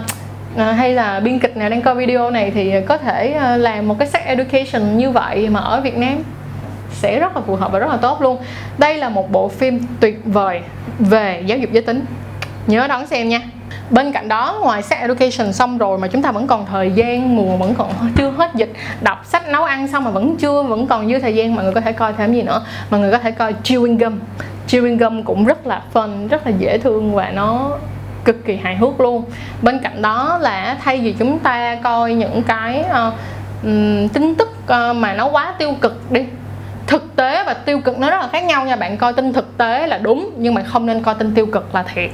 À, 0.56 0.72
hay 0.72 0.94
là 0.94 1.20
biên 1.20 1.38
kịch 1.38 1.56
nào 1.56 1.70
đang 1.70 1.82
coi 1.82 1.94
video 1.94 2.30
này 2.30 2.50
thì 2.50 2.72
có 2.86 2.98
thể 2.98 3.36
uh, 3.36 3.60
làm 3.60 3.88
một 3.88 3.96
cái 3.98 4.08
sex 4.08 4.22
education 4.24 4.98
như 4.98 5.10
vậy 5.10 5.48
mà 5.48 5.60
ở 5.60 5.80
Việt 5.80 5.96
Nam 5.96 6.22
sẽ 6.92 7.18
rất 7.18 7.36
là 7.36 7.42
phù 7.46 7.56
hợp 7.56 7.72
và 7.72 7.78
rất 7.78 7.90
là 7.90 7.96
tốt 7.96 8.22
luôn. 8.22 8.38
Đây 8.78 8.98
là 8.98 9.08
một 9.08 9.32
bộ 9.32 9.48
phim 9.48 9.80
tuyệt 10.00 10.20
vời 10.24 10.60
về 10.98 11.42
giáo 11.46 11.58
dục 11.58 11.72
giới 11.72 11.82
tính. 11.82 12.04
Nhớ 12.66 12.86
đón 12.88 13.06
xem 13.06 13.28
nha 13.28 13.40
bên 13.90 14.12
cạnh 14.12 14.28
đó 14.28 14.58
ngoài 14.62 14.82
sex 14.82 14.98
education 14.98 15.52
xong 15.52 15.78
rồi 15.78 15.98
mà 15.98 16.08
chúng 16.08 16.22
ta 16.22 16.32
vẫn 16.32 16.46
còn 16.46 16.66
thời 16.66 16.90
gian 16.90 17.36
mùa 17.36 17.56
vẫn 17.56 17.74
còn 17.78 17.90
chưa 18.16 18.30
hết 18.30 18.54
dịch 18.54 18.72
đọc 19.00 19.26
sách 19.26 19.48
nấu 19.48 19.64
ăn 19.64 19.88
xong 19.88 20.04
mà 20.04 20.10
vẫn 20.10 20.36
chưa 20.36 20.62
vẫn 20.62 20.86
còn 20.86 21.08
dư 21.08 21.18
thời 21.18 21.34
gian 21.34 21.54
mọi 21.54 21.64
người 21.64 21.74
có 21.74 21.80
thể 21.80 21.92
coi 21.92 22.12
thêm 22.12 22.32
gì 22.32 22.42
nữa. 22.42 22.64
Mọi 22.90 23.00
người 23.00 23.12
có 23.12 23.18
thể 23.18 23.30
coi 23.30 23.54
chewing 23.64 23.98
gum. 23.98 24.18
Chewing 24.68 24.98
gum 24.98 25.22
cũng 25.22 25.44
rất 25.44 25.66
là 25.66 25.82
fun 25.92 26.28
rất 26.28 26.46
là 26.46 26.52
dễ 26.58 26.78
thương 26.78 27.14
và 27.14 27.30
nó 27.30 27.70
cực 28.24 28.44
kỳ 28.44 28.56
hài 28.56 28.76
hước 28.76 29.00
luôn. 29.00 29.24
Bên 29.62 29.78
cạnh 29.82 30.02
đó 30.02 30.38
là 30.40 30.76
thay 30.84 31.00
vì 31.00 31.12
chúng 31.12 31.38
ta 31.38 31.74
coi 31.74 32.14
những 32.14 32.42
cái 32.42 32.84
uh, 32.90 33.14
um, 33.62 34.08
tin 34.08 34.34
tức 34.34 34.48
uh, 34.48 34.96
mà 34.96 35.14
nó 35.14 35.28
quá 35.28 35.54
tiêu 35.58 35.74
cực 35.80 36.12
đi 36.12 36.24
thực 36.88 37.16
tế 37.16 37.44
và 37.44 37.54
tiêu 37.54 37.80
cực 37.80 37.98
nó 37.98 38.10
rất 38.10 38.20
là 38.20 38.28
khác 38.32 38.44
nhau 38.44 38.64
nha. 38.64 38.76
Bạn 38.76 38.96
coi 38.96 39.12
tin 39.12 39.32
thực 39.32 39.58
tế 39.58 39.86
là 39.86 39.98
đúng 39.98 40.30
nhưng 40.36 40.54
mà 40.54 40.62
không 40.62 40.86
nên 40.86 41.02
coi 41.02 41.14
tin 41.14 41.34
tiêu 41.34 41.46
cực 41.46 41.74
là 41.74 41.82
thiệt. 41.82 42.10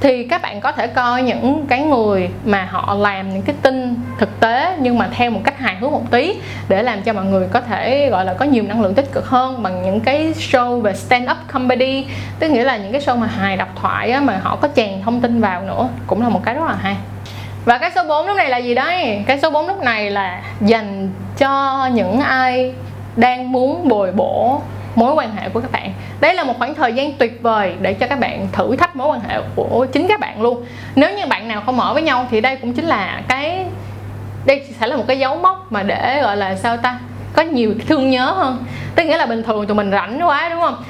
Thì 0.00 0.24
các 0.24 0.42
bạn 0.42 0.60
có 0.60 0.72
thể 0.72 0.86
coi 0.86 1.22
những 1.22 1.66
cái 1.68 1.80
người 1.80 2.28
mà 2.44 2.68
họ 2.70 2.94
làm 2.94 3.30
những 3.34 3.42
cái 3.42 3.56
tin 3.62 3.94
thực 4.18 4.40
tế 4.40 4.76
nhưng 4.78 4.98
mà 4.98 5.08
theo 5.12 5.30
một 5.30 5.40
cách 5.44 5.58
hài 5.58 5.76
hước 5.76 5.92
một 5.92 6.10
tí 6.10 6.34
để 6.68 6.82
làm 6.82 7.02
cho 7.02 7.12
mọi 7.12 7.24
người 7.24 7.48
có 7.52 7.60
thể 7.60 8.08
gọi 8.10 8.24
là 8.24 8.34
có 8.34 8.44
nhiều 8.44 8.64
năng 8.68 8.82
lượng 8.82 8.94
tích 8.94 9.12
cực 9.12 9.26
hơn 9.26 9.62
bằng 9.62 9.82
những 9.82 10.00
cái 10.00 10.32
show 10.32 10.80
về 10.80 10.94
stand 10.94 11.30
up 11.30 11.36
comedy. 11.52 12.06
Tức 12.38 12.48
nghĩa 12.48 12.64
là 12.64 12.76
những 12.76 12.92
cái 12.92 13.00
show 13.00 13.16
mà 13.16 13.26
hài 13.26 13.56
độc 13.56 13.68
thoại 13.80 14.10
á, 14.10 14.20
mà 14.20 14.40
họ 14.42 14.56
có 14.56 14.68
chèn 14.76 15.02
thông 15.04 15.20
tin 15.20 15.40
vào 15.40 15.62
nữa 15.62 15.88
cũng 16.06 16.22
là 16.22 16.28
một 16.28 16.40
cái 16.44 16.54
rất 16.54 16.64
là 16.66 16.76
hay. 16.82 16.96
Và 17.64 17.78
cái 17.78 17.90
số 17.94 18.04
4 18.04 18.26
lúc 18.26 18.36
này 18.36 18.48
là 18.48 18.56
gì 18.56 18.74
đấy? 18.74 19.24
Cái 19.26 19.40
số 19.40 19.50
4 19.50 19.66
lúc 19.66 19.82
này 19.82 20.10
là 20.10 20.42
dành 20.60 21.10
cho 21.38 21.86
những 21.92 22.20
ai 22.20 22.74
đang 23.16 23.52
muốn 23.52 23.88
bồi 23.88 24.12
bổ 24.12 24.60
mối 24.94 25.14
quan 25.14 25.36
hệ 25.36 25.48
của 25.48 25.60
các 25.60 25.72
bạn. 25.72 25.92
Đây 26.20 26.34
là 26.34 26.44
một 26.44 26.54
khoảng 26.58 26.74
thời 26.74 26.92
gian 26.92 27.12
tuyệt 27.12 27.42
vời 27.42 27.74
để 27.80 27.94
cho 27.94 28.06
các 28.06 28.20
bạn 28.20 28.48
thử 28.52 28.76
thách 28.76 28.96
mối 28.96 29.08
quan 29.08 29.20
hệ 29.28 29.40
của 29.54 29.86
chính 29.92 30.08
các 30.08 30.20
bạn 30.20 30.42
luôn. 30.42 30.64
Nếu 30.96 31.16
như 31.16 31.26
bạn 31.26 31.48
nào 31.48 31.62
không 31.66 31.76
mở 31.76 31.92
với 31.94 32.02
nhau 32.02 32.26
thì 32.30 32.40
đây 32.40 32.56
cũng 32.56 32.72
chính 32.72 32.84
là 32.84 33.22
cái, 33.28 33.66
đây 34.46 34.66
sẽ 34.80 34.86
là 34.86 34.96
một 34.96 35.04
cái 35.08 35.18
dấu 35.18 35.36
mốc 35.36 35.72
mà 35.72 35.82
để, 35.82 36.20
gọi 36.22 36.36
là 36.36 36.56
sao 36.56 36.76
ta, 36.76 36.98
có 37.32 37.42
nhiều 37.42 37.74
thương 37.88 38.10
nhớ 38.10 38.30
hơn. 38.30 38.64
Tức 38.94 39.04
nghĩa 39.04 39.16
là 39.16 39.26
bình 39.26 39.42
thường 39.42 39.66
tụi 39.66 39.74
mình 39.74 39.90
rảnh 39.90 40.20
quá, 40.26 40.48
đúng 40.48 40.60
không? 40.60 40.84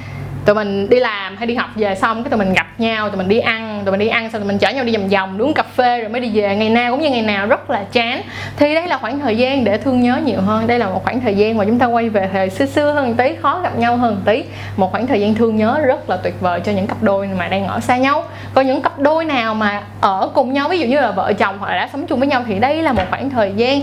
Tụi 0.46 0.54
mình 0.54 0.88
đi 0.90 1.00
làm 1.00 1.36
hay 1.36 1.46
đi 1.46 1.54
học 1.54 1.70
về 1.74 1.94
xong, 1.94 2.24
cái 2.24 2.30
tụi 2.30 2.38
mình 2.38 2.52
gặp 2.52 2.66
nhau, 2.78 3.08
tụi 3.08 3.18
mình 3.18 3.28
đi 3.28 3.38
ăn, 3.38 3.82
tụi 3.84 3.92
mình 3.92 4.00
đi 4.00 4.08
ăn, 4.08 4.30
xong 4.30 4.40
tụi 4.40 4.48
mình 4.48 4.58
chở 4.58 4.70
nhau 4.70 4.84
đi 4.84 4.96
vòng 4.96 5.08
vòng 5.08 5.38
uống 5.38 5.54
cà 5.54 5.62
phê 5.62 6.00
rồi 6.00 6.08
mới 6.08 6.20
đi 6.20 6.30
về. 6.34 6.56
Ngày 6.56 6.70
nào 6.70 6.90
cũng 6.90 7.00
như 7.00 7.10
ngày 7.10 7.22
nào 7.22 7.46
rất 7.46 7.70
là 7.70 7.84
chán. 7.92 8.22
Thì 8.56 8.74
đây 8.74 8.88
là 8.88 8.98
khoảng 8.98 9.20
thời 9.20 9.36
gian 9.36 9.64
để 9.64 9.78
thương 9.78 10.00
nhớ 10.00 10.20
nhiều 10.24 10.40
hơn. 10.40 10.66
Đây 10.66 10.78
là 10.78 10.86
một 10.86 11.04
khoảng 11.04 11.20
thời 11.20 11.34
gian 11.34 11.56
mà 11.56 11.64
chúng 11.64 11.78
ta 11.78 11.86
quay 11.86 12.08
về 12.08 12.28
thời 12.32 12.50
xưa 12.50 12.66
xưa 12.66 12.92
hơn 12.92 13.14
tí, 13.14 13.36
khó 13.42 13.60
gặp 13.62 13.78
nhau 13.78 13.96
hơn 13.96 14.22
tí. 14.24 14.44
Một 14.76 14.92
khoảng 14.92 15.06
thời 15.06 15.20
gian 15.20 15.34
thương 15.34 15.56
nhớ 15.56 15.78
rất 15.86 16.10
là 16.10 16.16
tuyệt 16.16 16.34
vời 16.40 16.60
cho 16.60 16.72
những 16.72 16.86
cặp 16.86 17.02
đôi 17.02 17.28
mà 17.38 17.48
đang 17.48 17.66
ở 17.66 17.80
xa 17.80 17.96
nhau. 17.96 18.24
Còn 18.54 18.66
những 18.66 18.82
cặp 18.82 18.98
đôi 18.98 19.24
nào 19.24 19.54
mà 19.54 19.82
ở 20.00 20.30
cùng 20.34 20.52
nhau, 20.52 20.68
ví 20.68 20.78
dụ 20.78 20.86
như 20.86 21.00
là 21.00 21.10
vợ 21.10 21.32
chồng 21.32 21.56
hoặc 21.58 21.68
là 21.70 21.76
đã 21.76 21.88
sống 21.92 22.06
chung 22.06 22.18
với 22.18 22.28
nhau, 22.28 22.44
thì 22.46 22.58
đây 22.58 22.82
là 22.82 22.92
một 22.92 23.04
khoảng 23.10 23.30
thời 23.30 23.52
gian 23.56 23.80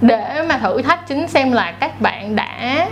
để 0.00 0.42
mà 0.48 0.58
thử 0.58 0.82
thách 0.82 1.08
chính 1.08 1.28
xem 1.28 1.52
là 1.52 1.72
các 1.80 2.00
bạn 2.00 2.36
đã 2.36 2.86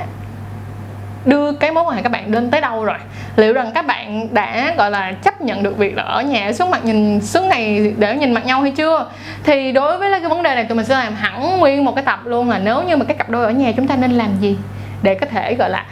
đưa 1.24 1.52
cái 1.52 1.70
mối 1.70 1.84
quan 1.84 1.96
hệ 1.96 2.02
các 2.02 2.12
bạn 2.12 2.30
đến 2.30 2.50
tới 2.50 2.60
đâu 2.60 2.84
rồi? 2.84 2.96
Liệu 3.36 3.52
rằng 3.52 3.70
các 3.74 3.86
bạn 3.86 4.34
đã, 4.34 4.74
gọi 4.76 4.90
là, 4.90 5.12
chấp 5.12 5.40
nhận 5.40 5.62
được 5.62 5.78
việc 5.78 5.96
là 5.96 6.02
ở 6.02 6.22
nhà 6.22 6.52
xuống 6.52 6.70
mặt 6.70 6.84
nhìn, 6.84 7.20
xuống 7.20 7.48
này 7.48 7.94
để 7.98 8.16
nhìn 8.16 8.32
mặt 8.32 8.46
nhau 8.46 8.62
hay 8.62 8.70
chưa? 8.70 9.06
Thì 9.44 9.72
đối 9.72 9.98
với 9.98 10.10
cái 10.20 10.28
vấn 10.28 10.42
đề 10.42 10.54
này 10.54 10.64
tụi 10.64 10.76
mình 10.76 10.86
sẽ 10.86 10.94
làm 10.94 11.14
hẳn 11.14 11.58
nguyên 11.58 11.84
một 11.84 11.94
cái 11.94 12.04
tập 12.04 12.20
luôn 12.24 12.50
là 12.50 12.58
nếu 12.58 12.82
như 12.82 12.96
mà 12.96 13.04
cái 13.04 13.16
cặp 13.16 13.30
đôi 13.30 13.44
ở 13.44 13.50
nhà 13.50 13.72
chúng 13.76 13.88
ta 13.88 13.96
nên 13.96 14.10
làm 14.10 14.38
gì 14.40 14.58
để 15.02 15.14
có 15.14 15.26
thể, 15.26 15.54
gọi 15.54 15.70
là, 15.70 15.84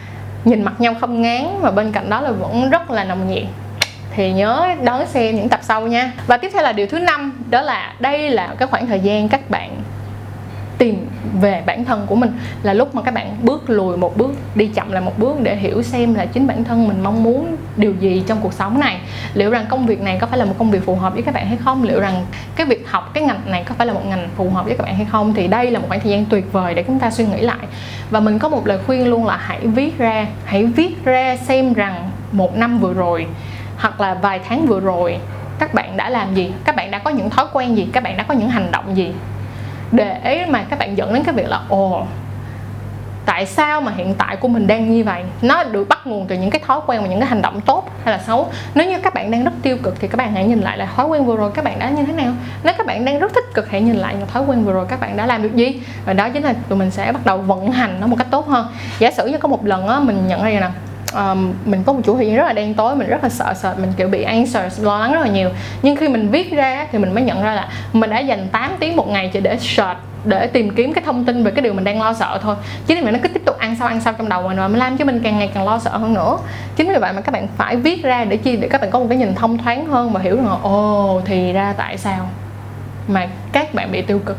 nhìn 0.44 0.62
mặt 0.62 0.74
nhau 0.78 0.94
không 1.00 1.22
ngán 1.22 1.46
và 1.60 1.70
bên 1.70 1.92
cạnh 1.92 2.10
đó 2.10 2.20
là 2.20 2.30
vẫn 2.30 2.70
rất 2.70 2.90
là 2.90 3.04
nồng 3.04 3.28
nhiệt? 3.28 3.44
Thì 4.16 4.32
nhớ 4.32 4.68
đón 4.82 5.06
xem 5.06 5.36
những 5.36 5.48
tập 5.48 5.60
sau 5.62 5.80
nha. 5.80 6.12
Và 6.26 6.36
tiếp 6.36 6.50
theo 6.54 6.62
là 6.62 6.72
điều 6.72 6.86
thứ 6.86 6.98
năm, 6.98 7.32
đó 7.50 7.62
là 7.62 7.92
đây 7.98 8.30
là 8.30 8.54
cái 8.58 8.68
khoảng 8.68 8.86
thời 8.86 9.00
gian 9.00 9.28
các 9.28 9.50
bạn 9.50 9.70
tìm 10.82 11.06
về 11.40 11.62
bản 11.66 11.84
thân 11.84 12.06
của 12.06 12.14
mình 12.14 12.32
là 12.62 12.72
lúc 12.72 12.94
mà 12.94 13.02
các 13.02 13.14
bạn 13.14 13.36
bước 13.42 13.70
lùi 13.70 13.96
một 13.96 14.16
bước, 14.16 14.34
đi 14.54 14.66
chậm 14.66 14.92
lại 14.92 15.02
một 15.02 15.18
bước 15.18 15.40
để 15.42 15.56
hiểu 15.56 15.82
xem 15.82 16.14
là 16.14 16.26
chính 16.26 16.46
bản 16.46 16.64
thân 16.64 16.88
mình 16.88 17.02
mong 17.02 17.22
muốn 17.22 17.56
điều 17.76 17.92
gì 18.00 18.22
trong 18.26 18.38
cuộc 18.40 18.52
sống 18.52 18.80
này. 18.80 18.98
Liệu 19.34 19.50
rằng 19.50 19.66
công 19.68 19.86
việc 19.86 20.00
này 20.00 20.18
có 20.20 20.26
phải 20.26 20.38
là 20.38 20.44
một 20.44 20.54
công 20.58 20.70
việc 20.70 20.86
phù 20.86 20.94
hợp 20.94 21.14
với 21.14 21.22
các 21.22 21.34
bạn 21.34 21.46
hay 21.46 21.56
không? 21.56 21.82
Liệu 21.82 22.00
rằng 22.00 22.24
cái 22.56 22.66
việc 22.66 22.90
học, 22.90 23.10
cái 23.14 23.24
ngành 23.24 23.40
này 23.46 23.64
có 23.64 23.74
phải 23.78 23.86
là 23.86 23.92
một 23.92 24.00
ngành 24.06 24.28
phù 24.36 24.50
hợp 24.50 24.64
với 24.64 24.76
các 24.76 24.84
bạn 24.84 24.96
hay 24.96 25.06
không? 25.10 25.34
Thì 25.34 25.46
đây 25.48 25.70
là 25.70 25.78
một 25.78 25.84
khoảng 25.88 26.00
thời 26.00 26.12
gian 26.12 26.24
tuyệt 26.24 26.52
vời 26.52 26.74
để 26.74 26.82
chúng 26.82 26.98
ta 26.98 27.10
suy 27.10 27.24
nghĩ 27.26 27.40
lại. 27.40 27.66
Và 28.10 28.20
mình 28.20 28.38
có 28.38 28.48
một 28.48 28.66
lời 28.66 28.78
khuyên 28.86 29.08
luôn 29.08 29.26
là 29.26 29.36
hãy 29.36 29.60
viết 29.66 29.98
ra, 29.98 30.26
hãy 30.44 30.64
viết 30.64 31.04
ra 31.04 31.36
xem 31.36 31.72
rằng 31.72 32.10
một 32.32 32.56
năm 32.56 32.78
vừa 32.78 32.94
rồi 32.94 33.26
hoặc 33.76 34.00
là 34.00 34.14
vài 34.14 34.40
tháng 34.48 34.66
vừa 34.66 34.80
rồi 34.80 35.18
các 35.58 35.74
bạn 35.74 35.96
đã 35.96 36.10
làm 36.10 36.34
gì? 36.34 36.52
Các 36.64 36.76
bạn 36.76 36.90
đã 36.90 36.98
có 36.98 37.10
những 37.10 37.30
thói 37.30 37.46
quen 37.52 37.76
gì? 37.76 37.88
Các 37.92 38.02
bạn 38.02 38.16
đã 38.16 38.22
có 38.22 38.34
những 38.34 38.48
hành 38.48 38.68
động 38.72 38.96
gì? 38.96 39.12
Để 39.92 40.46
mà 40.48 40.64
các 40.70 40.78
bạn 40.78 40.96
dẫn 40.96 41.14
đến 41.14 41.24
cái 41.24 41.34
việc 41.34 41.48
là, 41.48 41.60
ồ, 41.68 42.06
tại 43.26 43.46
sao 43.46 43.80
mà 43.80 43.92
hiện 43.96 44.14
tại 44.14 44.36
của 44.36 44.48
mình 44.48 44.66
đang 44.66 44.90
như 44.90 45.04
vậy? 45.04 45.22
Nó 45.42 45.64
được 45.64 45.88
bắt 45.88 46.06
nguồn 46.06 46.26
từ 46.26 46.36
những 46.36 46.50
cái 46.50 46.62
thói 46.66 46.80
quen 46.86 47.02
và 47.02 47.08
những 47.08 47.20
cái 47.20 47.28
hành 47.28 47.42
động 47.42 47.60
tốt 47.60 47.90
hay 48.04 48.12
là 48.12 48.20
xấu. 48.26 48.48
Nếu 48.74 48.90
như 48.90 48.98
các 49.00 49.14
bạn 49.14 49.30
đang 49.30 49.44
rất 49.44 49.52
tiêu 49.62 49.76
cực 49.82 50.00
thì 50.00 50.08
các 50.08 50.16
bạn 50.16 50.32
hãy 50.32 50.44
nhìn 50.44 50.60
lại 50.60 50.78
là 50.78 50.86
thói 50.96 51.06
quen 51.06 51.24
vừa 51.24 51.36
rồi 51.36 51.50
các 51.54 51.64
bạn 51.64 51.78
đã 51.78 51.90
như 51.90 52.04
thế 52.04 52.12
nào. 52.12 52.32
Nếu 52.64 52.74
các 52.78 52.86
bạn 52.86 53.04
đang 53.04 53.18
rất 53.18 53.34
tích 53.34 53.54
cực, 53.54 53.70
hãy 53.70 53.80
nhìn 53.80 53.96
lại 53.96 54.14
là 54.14 54.26
thói 54.26 54.42
quen 54.42 54.64
vừa 54.64 54.72
rồi 54.72 54.86
các 54.88 55.00
bạn 55.00 55.16
đã 55.16 55.26
làm 55.26 55.42
được 55.42 55.54
gì. 55.54 55.82
Và 56.04 56.12
đó 56.12 56.28
chính 56.28 56.42
là 56.42 56.54
tụi 56.68 56.78
mình 56.78 56.90
sẽ 56.90 57.12
bắt 57.12 57.26
đầu 57.26 57.38
vận 57.38 57.70
hành 57.70 58.00
nó 58.00 58.06
một 58.06 58.16
cách 58.18 58.28
tốt 58.30 58.48
hơn. 58.48 58.66
Giả 58.98 59.10
sử 59.10 59.26
như 59.26 59.38
có 59.38 59.48
một 59.48 59.66
lần 59.66 59.88
á, 59.88 60.00
mình 60.00 60.28
nhận 60.28 60.42
ra 60.42 60.50
là 60.50 60.72
um, 61.14 61.52
mình 61.64 61.82
có 61.86 61.92
một 61.92 62.00
chủ 62.04 62.16
thời 62.16 62.26
gian 62.26 62.36
rất 62.36 62.46
là 62.46 62.52
đen 62.52 62.74
tối 62.74 62.96
mình 62.96 63.08
rất 63.08 63.22
là 63.22 63.28
sợ 63.28 63.54
sợ 63.54 63.74
mình 63.78 63.92
kiểu 63.96 64.08
bị 64.08 64.22
anxious 64.22 64.80
lo 64.80 64.98
lắng 64.98 65.12
rất 65.12 65.20
là 65.20 65.28
nhiều. 65.28 65.50
Nhưng 65.82 65.96
khi 65.96 66.08
mình 66.08 66.28
viết 66.28 66.52
ra 66.52 66.86
thì 66.92 66.98
mình 66.98 67.14
mới 67.14 67.22
nhận 67.22 67.42
ra 67.42 67.54
là 67.54 67.68
mình 67.92 68.10
đã 68.10 68.18
dành 68.18 68.48
8 68.52 68.70
tiếng 68.80 68.96
một 68.96 69.08
ngày 69.08 69.30
chỉ 69.32 69.40
để 69.40 69.58
search 69.58 69.98
để 70.24 70.46
tìm 70.46 70.74
kiếm 70.74 70.92
cái 70.92 71.04
thông 71.06 71.24
tin 71.24 71.44
về 71.44 71.50
cái 71.50 71.62
điều 71.62 71.74
mình 71.74 71.84
đang 71.84 72.00
lo 72.00 72.12
sợ 72.12 72.38
thôi. 72.42 72.56
Chính 72.86 72.96
vì 72.96 73.02
vậy 73.02 73.12
nó 73.12 73.18
cứ 73.22 73.28
tiếp 73.28 73.42
tục 73.46 73.58
ăn 73.58 73.76
sâu 73.78 73.88
ăn 73.88 74.00
sâu 74.00 74.14
trong 74.18 74.28
đầu 74.28 74.42
mình 74.42 74.56
và 74.56 74.68
mình 74.68 74.78
làm 74.78 74.96
cho 74.96 75.04
mình 75.04 75.20
càng 75.24 75.38
ngày 75.38 75.50
càng 75.54 75.64
lo 75.64 75.78
sợ 75.78 75.96
hơn 75.96 76.14
nữa. 76.14 76.38
Chính 76.76 76.88
vì 76.88 76.94
vậy 77.00 77.12
mà 77.12 77.20
các 77.20 77.32
bạn 77.32 77.46
phải 77.56 77.76
viết 77.76 78.02
ra 78.02 78.24
để 78.24 78.36
chi 78.36 78.56
để 78.56 78.68
các 78.68 78.80
bạn 78.80 78.90
có 78.90 78.98
một 78.98 79.06
cái 79.08 79.18
nhìn 79.18 79.34
thông 79.34 79.58
thoáng 79.58 79.86
hơn 79.86 80.12
và 80.12 80.20
hiểu 80.20 80.36
rằng 80.36 80.58
ồ 80.62 81.20
thì 81.24 81.52
ra 81.52 81.74
tại 81.76 81.98
sao 81.98 82.28
mà 83.08 83.28
các 83.52 83.74
bạn 83.74 83.92
bị 83.92 84.02
tiêu 84.02 84.20
cực? 84.26 84.36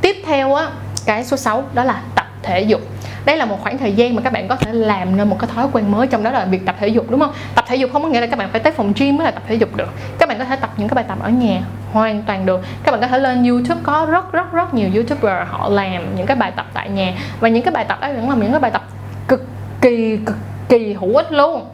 Tiếp 0.00 0.16
theo 0.26 0.54
á 0.54 0.68
cái 1.06 1.24
số 1.24 1.36
6 1.36 1.64
đó 1.74 1.84
là 1.84 2.00
tập 2.14 2.26
thể 2.42 2.60
dục 2.60 2.80
đây 3.24 3.36
là 3.36 3.44
một 3.44 3.58
khoảng 3.62 3.78
thời 3.78 3.92
gian 3.92 4.14
mà 4.14 4.22
các 4.22 4.32
bạn 4.32 4.48
có 4.48 4.56
thể 4.56 4.72
làm 4.72 5.16
nên 5.16 5.28
một 5.28 5.36
cái 5.38 5.50
thói 5.54 5.66
quen 5.72 5.90
mới 5.90 6.06
trong 6.06 6.22
đó 6.22 6.30
là 6.30 6.44
việc 6.44 6.66
tập 6.66 6.76
thể 6.80 6.88
dục, 6.88 7.10
đúng 7.10 7.20
không? 7.20 7.32
Tập 7.54 7.64
thể 7.68 7.76
dục 7.76 7.90
không 7.92 8.02
có 8.02 8.08
nghĩa 8.08 8.20
là 8.20 8.26
các 8.26 8.38
bạn 8.38 8.48
phải 8.50 8.60
tới 8.60 8.72
phòng 8.72 8.92
gym 8.96 9.16
mới 9.16 9.24
là 9.24 9.30
tập 9.30 9.42
thể 9.48 9.54
dục 9.54 9.76
được. 9.76 9.88
Các 10.18 10.28
bạn 10.28 10.38
có 10.38 10.44
thể 10.44 10.56
tập 10.56 10.70
những 10.76 10.88
cái 10.88 10.94
bài 10.94 11.04
tập 11.08 11.18
ở 11.22 11.30
nhà, 11.30 11.60
hoàn 11.92 12.22
toàn 12.22 12.46
được. 12.46 12.60
Các 12.84 12.92
bạn 12.92 13.00
có 13.00 13.06
thể 13.06 13.18
lên 13.18 13.48
youtube, 13.48 13.80
có 13.82 14.06
rất 14.10 14.32
rất 14.32 14.52
rất 14.52 14.74
nhiều 14.74 14.90
youtuber 14.94 15.48
họ 15.48 15.68
làm 15.68 16.16
những 16.16 16.26
cái 16.26 16.36
bài 16.36 16.52
tập 16.56 16.66
tại 16.74 16.88
nhà. 16.88 17.12
Và 17.40 17.48
những 17.48 17.62
cái 17.62 17.74
bài 17.74 17.84
tập 17.84 17.98
đó 18.00 18.08
vẫn 18.08 18.30
là 18.30 18.36
những 18.36 18.50
cái 18.50 18.60
bài 18.60 18.70
tập 18.70 18.82
cực 19.28 19.46
kỳ 19.80 20.18
cực 20.26 20.36
kỳ 20.68 20.92
hữu 20.92 21.16
ích 21.16 21.32
luôn. 21.32 21.64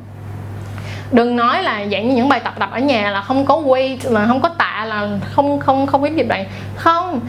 Đừng 1.13 1.37
nói 1.37 1.63
là 1.63 1.85
dạng 1.93 2.09
như 2.09 2.15
những 2.15 2.29
bài 2.29 2.41
tập 2.45 2.55
tập 2.59 2.69
ở 2.73 2.79
nhà 2.79 3.11
là 3.11 3.23
không 3.23 3.47
có 3.47 3.57
weight, 3.57 4.13
là 4.13 4.27
không 4.27 4.41
có 4.41 4.49
tạ, 4.49 4.85
là 4.89 5.09
không 5.35 5.61
không 5.61 5.87
không 5.87 6.03
biết 6.03 6.17
gì 6.17 6.23
bạn. 6.23 6.45
Không 6.77 7.21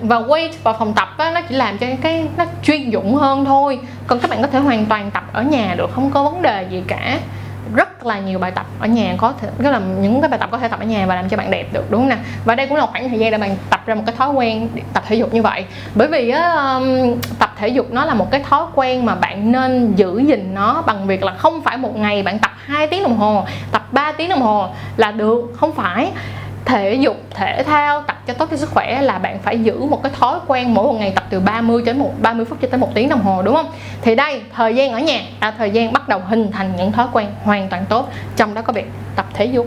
và 0.00 0.20
weight 0.20 0.52
vào 0.62 0.76
phòng 0.78 0.94
tập 0.94 1.08
á, 1.18 1.30
nó 1.30 1.40
chỉ 1.48 1.54
làm 1.54 1.78
cho 1.78 1.86
cái 2.02 2.26
nó 2.36 2.44
chuyên 2.62 2.90
dụng 2.90 3.14
hơn 3.14 3.44
thôi. 3.44 3.78
Còn 4.06 4.18
các 4.18 4.30
bạn 4.30 4.42
có 4.42 4.48
thể 4.48 4.58
hoàn 4.58 4.86
toàn 4.86 5.10
tập 5.10 5.24
ở 5.32 5.42
nhà 5.42 5.74
được 5.78 5.90
không 5.94 6.10
có 6.10 6.22
vấn 6.22 6.42
đề 6.42 6.66
gì 6.70 6.82
cả. 6.86 7.18
Rất 7.74 8.06
là 8.06 8.18
nhiều 8.18 8.38
bài 8.38 8.50
tập 8.50 8.66
ở 8.80 8.86
nhà 8.86 9.14
có 9.18 9.32
thể 9.40 9.48
rất 9.58 9.70
là 9.70 9.78
những 9.78 10.20
cái 10.20 10.30
bài 10.30 10.38
tập 10.38 10.48
có 10.52 10.58
thể 10.58 10.68
tập 10.68 10.80
ở 10.80 10.86
nhà 10.86 11.06
và 11.06 11.14
làm 11.14 11.28
cho 11.28 11.36
bạn 11.36 11.50
đẹp 11.50 11.72
được 11.72 11.90
đúng 11.90 12.00
không 12.00 12.08
nè 12.08 12.16
và 12.44 12.54
đây 12.54 12.66
cũng 12.66 12.76
là 12.76 12.86
khoảng 12.86 13.08
thời 13.08 13.18
gian 13.18 13.30
để 13.30 13.38
bạn 13.38 13.56
tập 13.70 13.82
ra 13.86 13.94
một 13.94 14.02
cái 14.06 14.14
thói 14.16 14.30
quen 14.30 14.68
tập 14.92 15.04
thể 15.06 15.16
dục 15.16 15.34
như 15.34 15.42
vậy. 15.42 15.64
Bởi 15.94 16.08
vì 16.08 16.30
á, 16.30 16.80
tập 17.38 17.54
thể 17.56 17.68
dục 17.68 17.86
nó 17.90 18.04
là 18.04 18.14
một 18.14 18.30
cái 18.30 18.42
thói 18.48 18.66
quen 18.74 19.06
mà 19.06 19.14
bạn 19.14 19.52
nên 19.52 19.94
giữ 19.96 20.18
gìn 20.18 20.54
nó 20.54 20.82
bằng 20.86 21.06
việc 21.06 21.22
là 21.22 21.32
không 21.32 21.62
phải 21.62 21.76
một 21.76 21.96
ngày 21.96 22.22
bạn 22.22 22.38
tập 22.38 22.50
2 22.66 22.86
tiếng 22.86 23.02
đồng 23.02 23.16
hồ 23.16 23.44
tập 23.72 23.82
3 23.92 24.12
tiếng 24.12 24.28
đồng 24.28 24.42
hồ 24.42 24.68
là 24.96 25.10
được 25.10 25.52
không 25.56 25.72
phải 25.72 26.10
thể 26.68 26.94
dục 26.94 27.16
thể 27.30 27.62
thao 27.62 28.02
tập 28.02 28.22
cho 28.26 28.34
tốt 28.34 28.48
cho 28.50 28.56
sức 28.56 28.70
khỏe 28.70 29.02
là 29.02 29.18
bạn 29.18 29.38
phải 29.38 29.58
giữ 29.58 29.84
một 29.84 30.02
cái 30.02 30.12
thói 30.18 30.38
quen 30.46 30.74
mỗi 30.74 30.84
một 30.84 30.96
ngày 30.98 31.12
tập 31.14 31.24
từ 31.30 31.40
30 31.40 31.82
đến 31.82 31.98
một 31.98 32.12
30 32.22 32.44
phút 32.44 32.58
cho 32.62 32.68
tới 32.70 32.80
một 32.80 32.94
tiếng 32.94 33.08
đồng 33.08 33.22
hồ 33.22 33.42
đúng 33.42 33.54
không 33.54 33.70
thì 34.02 34.14
đây 34.14 34.42
thời 34.54 34.74
gian 34.74 34.92
ở 34.92 34.98
nhà 34.98 35.20
là 35.40 35.50
thời 35.50 35.70
gian 35.70 35.92
bắt 35.92 36.08
đầu 36.08 36.20
hình 36.28 36.52
thành 36.52 36.72
những 36.76 36.92
thói 36.92 37.06
quen 37.12 37.26
hoàn 37.44 37.68
toàn 37.68 37.84
tốt 37.88 38.08
trong 38.36 38.54
đó 38.54 38.62
có 38.62 38.72
việc 38.72 38.90
tập 39.16 39.26
thể 39.34 39.44
dục 39.44 39.66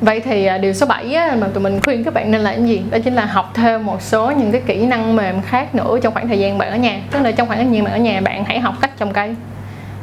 Vậy 0.00 0.20
thì 0.20 0.46
à, 0.46 0.58
điều 0.58 0.72
số 0.72 0.86
7 0.86 1.14
á, 1.14 1.36
mà 1.40 1.46
tụi 1.54 1.62
mình 1.62 1.80
khuyên 1.84 2.04
các 2.04 2.14
bạn 2.14 2.30
nên 2.30 2.40
là 2.40 2.52
cái 2.52 2.64
gì? 2.64 2.82
Đó 2.90 2.98
chính 3.04 3.14
là 3.14 3.24
học 3.24 3.50
thêm 3.54 3.86
một 3.86 4.02
số 4.02 4.30
những 4.30 4.52
cái 4.52 4.60
kỹ 4.66 4.86
năng 4.86 5.16
mềm 5.16 5.42
khác 5.42 5.74
nữa 5.74 5.98
trong 6.02 6.14
khoảng 6.14 6.28
thời 6.28 6.38
gian 6.38 6.58
bạn 6.58 6.70
ở 6.70 6.76
nhà. 6.76 7.00
Tức 7.10 7.20
là 7.22 7.32
trong 7.32 7.48
khoảng 7.48 7.58
thời 7.58 7.76
gian 7.76 7.84
bạn 7.84 7.92
ở 7.92 7.98
nhà 7.98 8.20
bạn 8.20 8.44
hãy 8.44 8.60
học 8.60 8.74
cách 8.80 8.90
trồng 8.98 9.12
cây. 9.12 9.36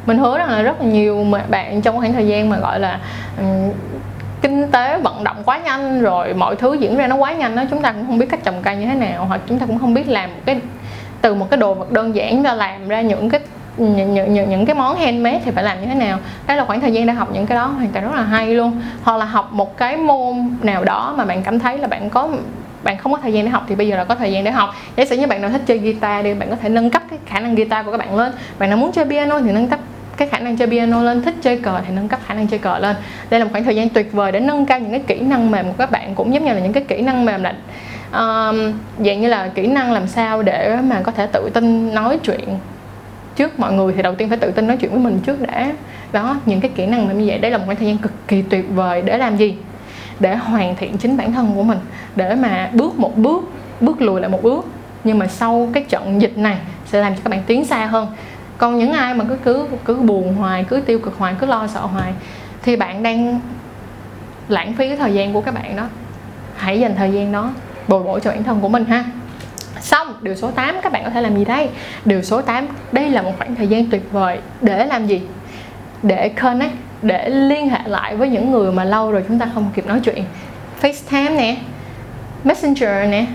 Mình 0.06 0.18
hứa 0.18 0.38
rằng 0.38 0.50
là 0.50 0.62
rất 0.62 0.80
là 0.80 0.86
nhiều 0.86 1.26
bạn 1.48 1.82
trong 1.82 1.98
khoảng 1.98 2.12
thời 2.12 2.26
gian 2.26 2.50
mà 2.50 2.58
gọi 2.58 2.80
là 2.80 2.98
kinh 4.44 4.70
tế 4.70 4.98
vận 4.98 5.24
động 5.24 5.36
quá 5.44 5.58
nhanh 5.58 6.02
rồi 6.02 6.34
mọi 6.34 6.56
thứ 6.56 6.74
diễn 6.74 6.96
ra 6.96 7.06
nó 7.06 7.16
quá 7.16 7.32
nhanh 7.32 7.56
đó 7.56 7.62
chúng 7.70 7.82
ta 7.82 7.92
cũng 7.92 8.06
không 8.06 8.18
biết 8.18 8.26
cách 8.30 8.40
trồng 8.44 8.62
cây 8.62 8.76
như 8.76 8.86
thế 8.86 8.94
nào 8.94 9.24
hoặc 9.24 9.40
chúng 9.48 9.58
ta 9.58 9.66
cũng 9.66 9.78
không 9.78 9.94
biết 9.94 10.08
làm 10.08 10.30
một 10.30 10.40
cái 10.44 10.60
từ 11.20 11.34
một 11.34 11.50
cái 11.50 11.58
đồ 11.58 11.74
vật 11.74 11.92
đơn 11.92 12.14
giản 12.14 12.42
ra 12.42 12.54
làm 12.54 12.88
ra 12.88 13.00
những 13.00 13.30
cái 13.30 13.40
những, 13.76 14.14
những, 14.14 14.50
những 14.50 14.66
cái 14.66 14.74
món 14.74 14.96
handmade 14.96 15.40
thì 15.44 15.50
phải 15.50 15.64
làm 15.64 15.80
như 15.80 15.86
thế 15.86 15.94
nào. 15.94 16.18
Đó 16.46 16.54
là 16.54 16.64
khoảng 16.64 16.80
thời 16.80 16.92
gian 16.92 17.06
để 17.06 17.12
học 17.12 17.28
những 17.32 17.46
cái 17.46 17.56
đó 17.56 17.66
hoàn 17.66 17.88
toàn 17.88 18.04
rất 18.04 18.14
là 18.14 18.22
hay 18.22 18.54
luôn. 18.54 18.80
Hoặc 19.02 19.16
là 19.16 19.24
học 19.24 19.52
một 19.52 19.76
cái 19.76 19.96
môn 19.96 20.56
nào 20.62 20.84
đó 20.84 21.14
mà 21.16 21.24
bạn 21.24 21.42
cảm 21.42 21.58
thấy 21.58 21.78
là 21.78 21.88
bạn 21.88 22.10
có 22.10 22.28
bạn 22.82 22.96
không 22.98 23.12
có 23.12 23.18
thời 23.22 23.32
gian 23.32 23.44
để 23.44 23.50
học 23.50 23.64
thì 23.68 23.74
bây 23.74 23.88
giờ 23.88 23.96
là 23.96 24.04
có 24.04 24.14
thời 24.14 24.32
gian 24.32 24.44
để 24.44 24.50
học. 24.50 24.74
Giả 24.96 25.04
sử 25.04 25.16
như 25.16 25.26
bạn 25.26 25.42
nào 25.42 25.50
thích 25.50 25.62
chơi 25.66 25.78
guitar 25.78 26.24
đi 26.24 26.34
bạn 26.34 26.50
có 26.50 26.56
thể 26.56 26.68
nâng 26.68 26.90
cấp 26.90 27.02
cái 27.10 27.18
khả 27.26 27.40
năng 27.40 27.54
guitar 27.54 27.86
của 27.86 27.92
các 27.92 27.98
bạn 27.98 28.16
lên. 28.16 28.32
Bạn 28.58 28.70
nào 28.70 28.78
muốn 28.78 28.92
chơi 28.92 29.04
piano 29.04 29.40
thì 29.40 29.52
nâng 29.52 29.68
cấp 29.68 29.78
cái 30.16 30.28
khả 30.28 30.38
năng 30.38 30.56
chơi 30.56 30.68
piano 30.68 31.02
lên 31.02 31.22
thích 31.22 31.34
chơi 31.42 31.56
cờ 31.56 31.80
thì 31.86 31.94
nâng 31.94 32.08
cấp 32.08 32.20
khả 32.26 32.34
năng 32.34 32.46
chơi 32.46 32.58
cờ 32.58 32.78
lên. 32.78 32.96
Đây 33.30 33.40
là 33.40 33.44
một 33.44 33.50
khoảng 33.52 33.64
thời 33.64 33.76
gian 33.76 33.88
tuyệt 33.88 34.12
vời 34.12 34.32
để 34.32 34.40
nâng 34.40 34.66
cao 34.66 34.80
những 34.80 34.90
cái 34.90 35.02
kỹ 35.06 35.20
năng 35.20 35.50
mềm 35.50 35.66
của 35.66 35.74
các 35.78 35.90
bạn 35.90 36.14
cũng 36.14 36.34
giống 36.34 36.44
như 36.44 36.52
là 36.52 36.60
những 36.60 36.72
cái 36.72 36.84
kỹ 36.88 37.02
năng 37.02 37.24
mềm 37.24 37.42
là 37.42 37.54
um, 38.12 38.72
dạng 38.98 39.20
như 39.20 39.28
là 39.28 39.48
kỹ 39.54 39.66
năng 39.66 39.92
làm 39.92 40.06
sao 40.06 40.42
để 40.42 40.76
mà 40.84 41.00
có 41.02 41.12
thể 41.12 41.26
tự 41.26 41.50
tin 41.54 41.94
nói 41.94 42.18
chuyện 42.24 42.58
trước 43.36 43.60
mọi 43.60 43.72
người 43.72 43.92
thì 43.96 44.02
đầu 44.02 44.14
tiên 44.14 44.28
phải 44.28 44.38
tự 44.38 44.50
tin 44.50 44.66
nói 44.66 44.76
chuyện 44.76 44.90
với 44.90 45.00
mình 45.00 45.20
trước 45.26 45.40
đã. 45.40 45.72
Đó 46.12 46.36
những 46.46 46.60
cái 46.60 46.70
kỹ 46.74 46.86
năng 46.86 47.08
mềm 47.08 47.18
như 47.18 47.24
vậy 47.28 47.38
đây 47.38 47.50
là 47.50 47.58
một 47.58 47.64
khoảng 47.66 47.76
thời 47.76 47.86
gian 47.86 47.98
cực 47.98 48.12
kỳ 48.28 48.42
tuyệt 48.42 48.64
vời 48.74 49.02
để 49.02 49.18
làm 49.18 49.36
gì? 49.36 49.54
Để 50.20 50.34
hoàn 50.34 50.76
thiện 50.76 50.96
chính 50.96 51.16
bản 51.16 51.32
thân 51.32 51.52
của 51.54 51.62
mình 51.62 51.78
để 52.16 52.34
mà 52.34 52.70
bước 52.72 52.98
một 52.98 53.16
bước 53.16 53.44
bước 53.80 54.02
lùi 54.02 54.20
lại 54.20 54.30
một 54.30 54.42
bước. 54.42 54.66
Nhưng 55.04 55.18
mà 55.18 55.26
sau 55.26 55.68
cái 55.72 55.84
trận 55.88 56.20
dịch 56.20 56.38
này 56.38 56.56
sẽ 56.86 57.00
làm 57.00 57.14
cho 57.14 57.20
các 57.24 57.30
bạn 57.30 57.42
tiến 57.46 57.64
xa 57.64 57.86
hơn 57.86 58.06
còn 58.58 58.78
những 58.78 58.92
ai 58.92 59.14
mà 59.14 59.24
cứ 59.28 59.36
cứ 59.44 59.66
cứ 59.84 59.94
buồn 59.94 60.34
hoài, 60.34 60.64
cứ 60.68 60.80
tiêu 60.80 60.98
cực 60.98 61.18
hoài, 61.18 61.34
cứ 61.40 61.46
lo 61.46 61.66
sợ 61.66 61.80
hoài, 61.80 62.12
thì 62.62 62.76
bạn 62.76 63.02
đang 63.02 63.40
lãng 64.48 64.74
phí 64.74 64.88
cái 64.88 64.96
thời 64.96 65.14
gian 65.14 65.32
của 65.32 65.40
các 65.40 65.54
bạn 65.54 65.76
đó. 65.76 65.88
Hãy 66.56 66.80
dành 66.80 66.94
thời 66.96 67.12
gian 67.12 67.32
đó 67.32 67.50
bồi 67.88 68.02
bổ 68.02 68.18
cho 68.18 68.30
bản 68.30 68.42
thân 68.44 68.60
của 68.60 68.68
mình 68.68 68.84
ha. 68.84 69.04
Xong, 69.80 70.14
điều 70.20 70.34
số 70.34 70.50
8 70.50 70.76
các 70.82 70.92
bạn 70.92 71.04
có 71.04 71.10
thể 71.10 71.20
làm 71.20 71.36
gì 71.36 71.44
đây? 71.44 71.68
Điều 72.04 72.22
số 72.22 72.42
8 72.42 72.66
đây 72.92 73.10
là 73.10 73.22
một 73.22 73.32
khoảng 73.38 73.54
thời 73.54 73.66
gian 73.66 73.90
tuyệt 73.90 74.12
vời. 74.12 74.38
Để 74.60 74.86
làm 74.86 75.06
gì? 75.06 75.22
Để 76.02 76.28
connect, 76.28 76.72
để 77.02 77.30
liên 77.30 77.68
hệ 77.68 77.78
lại 77.86 78.16
với 78.16 78.28
những 78.28 78.50
người 78.50 78.72
mà 78.72 78.84
lâu 78.84 79.12
rồi 79.12 79.24
chúng 79.28 79.38
ta 79.38 79.48
không 79.54 79.70
kịp 79.74 79.86
nói 79.86 80.00
chuyện. 80.00 80.24
FaceTime 80.82 81.36
nè, 81.36 81.56
Messenger 82.44 83.10
nè 83.10 83.26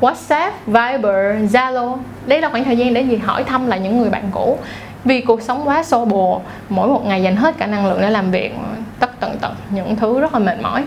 WhatsApp, 0.00 0.50
Viber, 0.66 1.52
Zalo. 1.54 1.96
Đây 2.26 2.40
là 2.40 2.48
khoảng 2.48 2.64
thời 2.64 2.76
gian 2.76 2.94
để 2.94 3.00
gì? 3.00 3.16
Hỏi 3.16 3.44
thăm 3.44 3.66
lại 3.66 3.80
những 3.80 3.98
người 3.98 4.10
bạn 4.10 4.24
cũ. 4.32 4.58
Vì 5.04 5.20
cuộc 5.20 5.42
sống 5.42 5.68
quá 5.68 5.82
xô 5.82 6.04
bồ 6.04 6.40
Mỗi 6.68 6.88
một 6.88 7.06
ngày 7.06 7.22
dành 7.22 7.36
hết 7.36 7.58
cả 7.58 7.66
năng 7.66 7.86
lượng 7.86 8.00
để 8.00 8.10
làm 8.10 8.30
việc 8.30 8.54
Tất 9.00 9.20
tận 9.20 9.36
tận 9.40 9.54
những 9.70 9.96
thứ 9.96 10.20
rất 10.20 10.32
là 10.32 10.38
mệt 10.38 10.60
mỏi. 10.62 10.84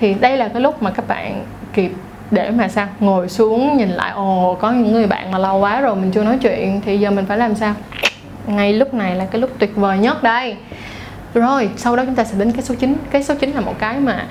Thì 0.00 0.14
đây 0.14 0.36
là 0.36 0.48
cái 0.48 0.62
lúc 0.62 0.82
mà 0.82 0.90
các 0.90 1.08
bạn 1.08 1.44
kịp 1.72 1.92
để 2.30 2.50
mà 2.50 2.68
sao? 2.68 2.86
Ngồi 3.00 3.28
xuống 3.28 3.76
nhìn 3.76 3.88
lại 3.88 4.12
ồ 4.14 4.56
có 4.60 4.70
những 4.70 4.92
người 4.92 5.06
bạn 5.06 5.30
mà 5.30 5.38
lâu 5.38 5.58
quá 5.58 5.80
rồi 5.80 5.96
mình 5.96 6.10
chưa 6.12 6.24
nói 6.24 6.38
chuyện 6.42 6.80
thì 6.84 6.98
giờ 6.98 7.10
mình 7.10 7.26
phải 7.26 7.38
làm 7.38 7.54
sao? 7.54 7.74
Ngay 8.46 8.72
lúc 8.72 8.94
này 8.94 9.14
là 9.14 9.24
cái 9.24 9.40
lúc 9.40 9.50
tuyệt 9.58 9.76
vời 9.76 9.98
nhất 9.98 10.22
đây. 10.22 10.56
Rồi 11.34 11.70
sau 11.76 11.96
đó 11.96 12.04
chúng 12.04 12.14
ta 12.14 12.24
sẽ 12.24 12.38
đến 12.38 12.52
cái 12.52 12.62
số 12.62 12.74
9 12.74 12.96
cái 13.10 13.22
số 13.22 13.34
9 13.34 13.50
là 13.50 13.60
một 13.60 13.74
cái 13.78 14.00
mà 14.00 14.26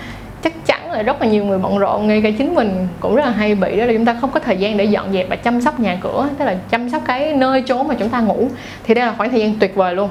là 0.97 1.03
rất 1.03 1.21
là 1.21 1.27
nhiều 1.27 1.45
người 1.45 1.59
bận 1.59 1.77
rộn, 1.77 2.07
ngay 2.07 2.21
cả 2.21 2.29
chính 2.37 2.55
mình 2.55 2.87
cũng 2.99 3.15
rất 3.15 3.25
là 3.25 3.31
hay 3.31 3.55
bị 3.55 3.77
đó, 3.77 3.85
là 3.85 3.93
chúng 3.93 4.05
ta 4.05 4.15
không 4.21 4.31
có 4.31 4.39
thời 4.39 4.57
gian 4.57 4.77
để 4.77 4.85
dọn 4.85 5.13
dẹp 5.13 5.29
và 5.29 5.35
chăm 5.35 5.61
sóc 5.61 5.79
nhà 5.79 5.97
cửa, 6.01 6.27
tức 6.37 6.45
là 6.45 6.55
chăm 6.69 6.89
sóc 6.89 7.01
cái 7.05 7.33
nơi 7.33 7.63
chốn 7.67 7.87
mà 7.87 7.95
chúng 7.99 8.09
ta 8.09 8.19
ngủ. 8.19 8.47
Thì 8.83 8.93
đây 8.93 9.05
là 9.05 9.13
khoảng 9.17 9.31
thời 9.31 9.39
gian 9.39 9.53
tuyệt 9.59 9.75
vời 9.75 9.95
luôn. 9.95 10.09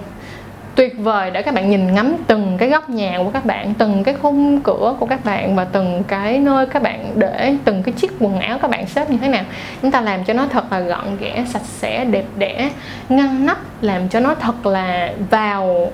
Tuyệt 0.75 0.95
vời 0.99 1.31
để 1.31 1.43
các 1.43 1.55
bạn 1.55 1.71
nhìn 1.71 1.95
ngắm 1.95 2.17
từng 2.27 2.57
cái 2.59 2.69
góc 2.69 2.91
nhà 2.91 3.19
của 3.25 3.31
các 3.31 3.45
bạn, 3.45 3.75
từng 3.79 4.05
cái 4.05 4.15
khung 4.23 4.61
cửa 4.61 4.97
của 4.99 5.07
các 5.07 5.25
bạn 5.25 5.57
và 5.57 5.65
từng 5.65 6.03
cái 6.09 6.39
nơi 6.39 6.67
các 6.67 6.83
bạn 6.83 7.13
để, 7.15 7.55
từng 7.65 7.83
cái 7.83 7.93
chiếc 7.93 8.13
quần 8.21 8.41
áo 8.41 8.59
các 8.59 8.71
bạn 8.71 8.87
xếp 8.87 9.11
như 9.11 9.19
thế 9.19 9.29
nào. 9.29 9.45
Chúng 9.83 9.91
ta 9.91 10.01
làm 10.01 10.25
cho 10.25 10.35
nó 10.35 10.47
thật 10.51 10.73
là 10.73 10.81
gọn 10.81 11.05
ghẽ, 11.21 11.45
sạch 11.49 11.65
sẽ, 11.65 12.05
đẹp 12.05 12.25
đẽ, 12.39 12.71
ngăn 13.09 13.47
nắp, 13.47 13.59
làm 13.81 14.09
cho 14.09 14.21
nó 14.21 14.35
thật 14.35 14.67
là 14.67 15.13
vào, 15.31 15.93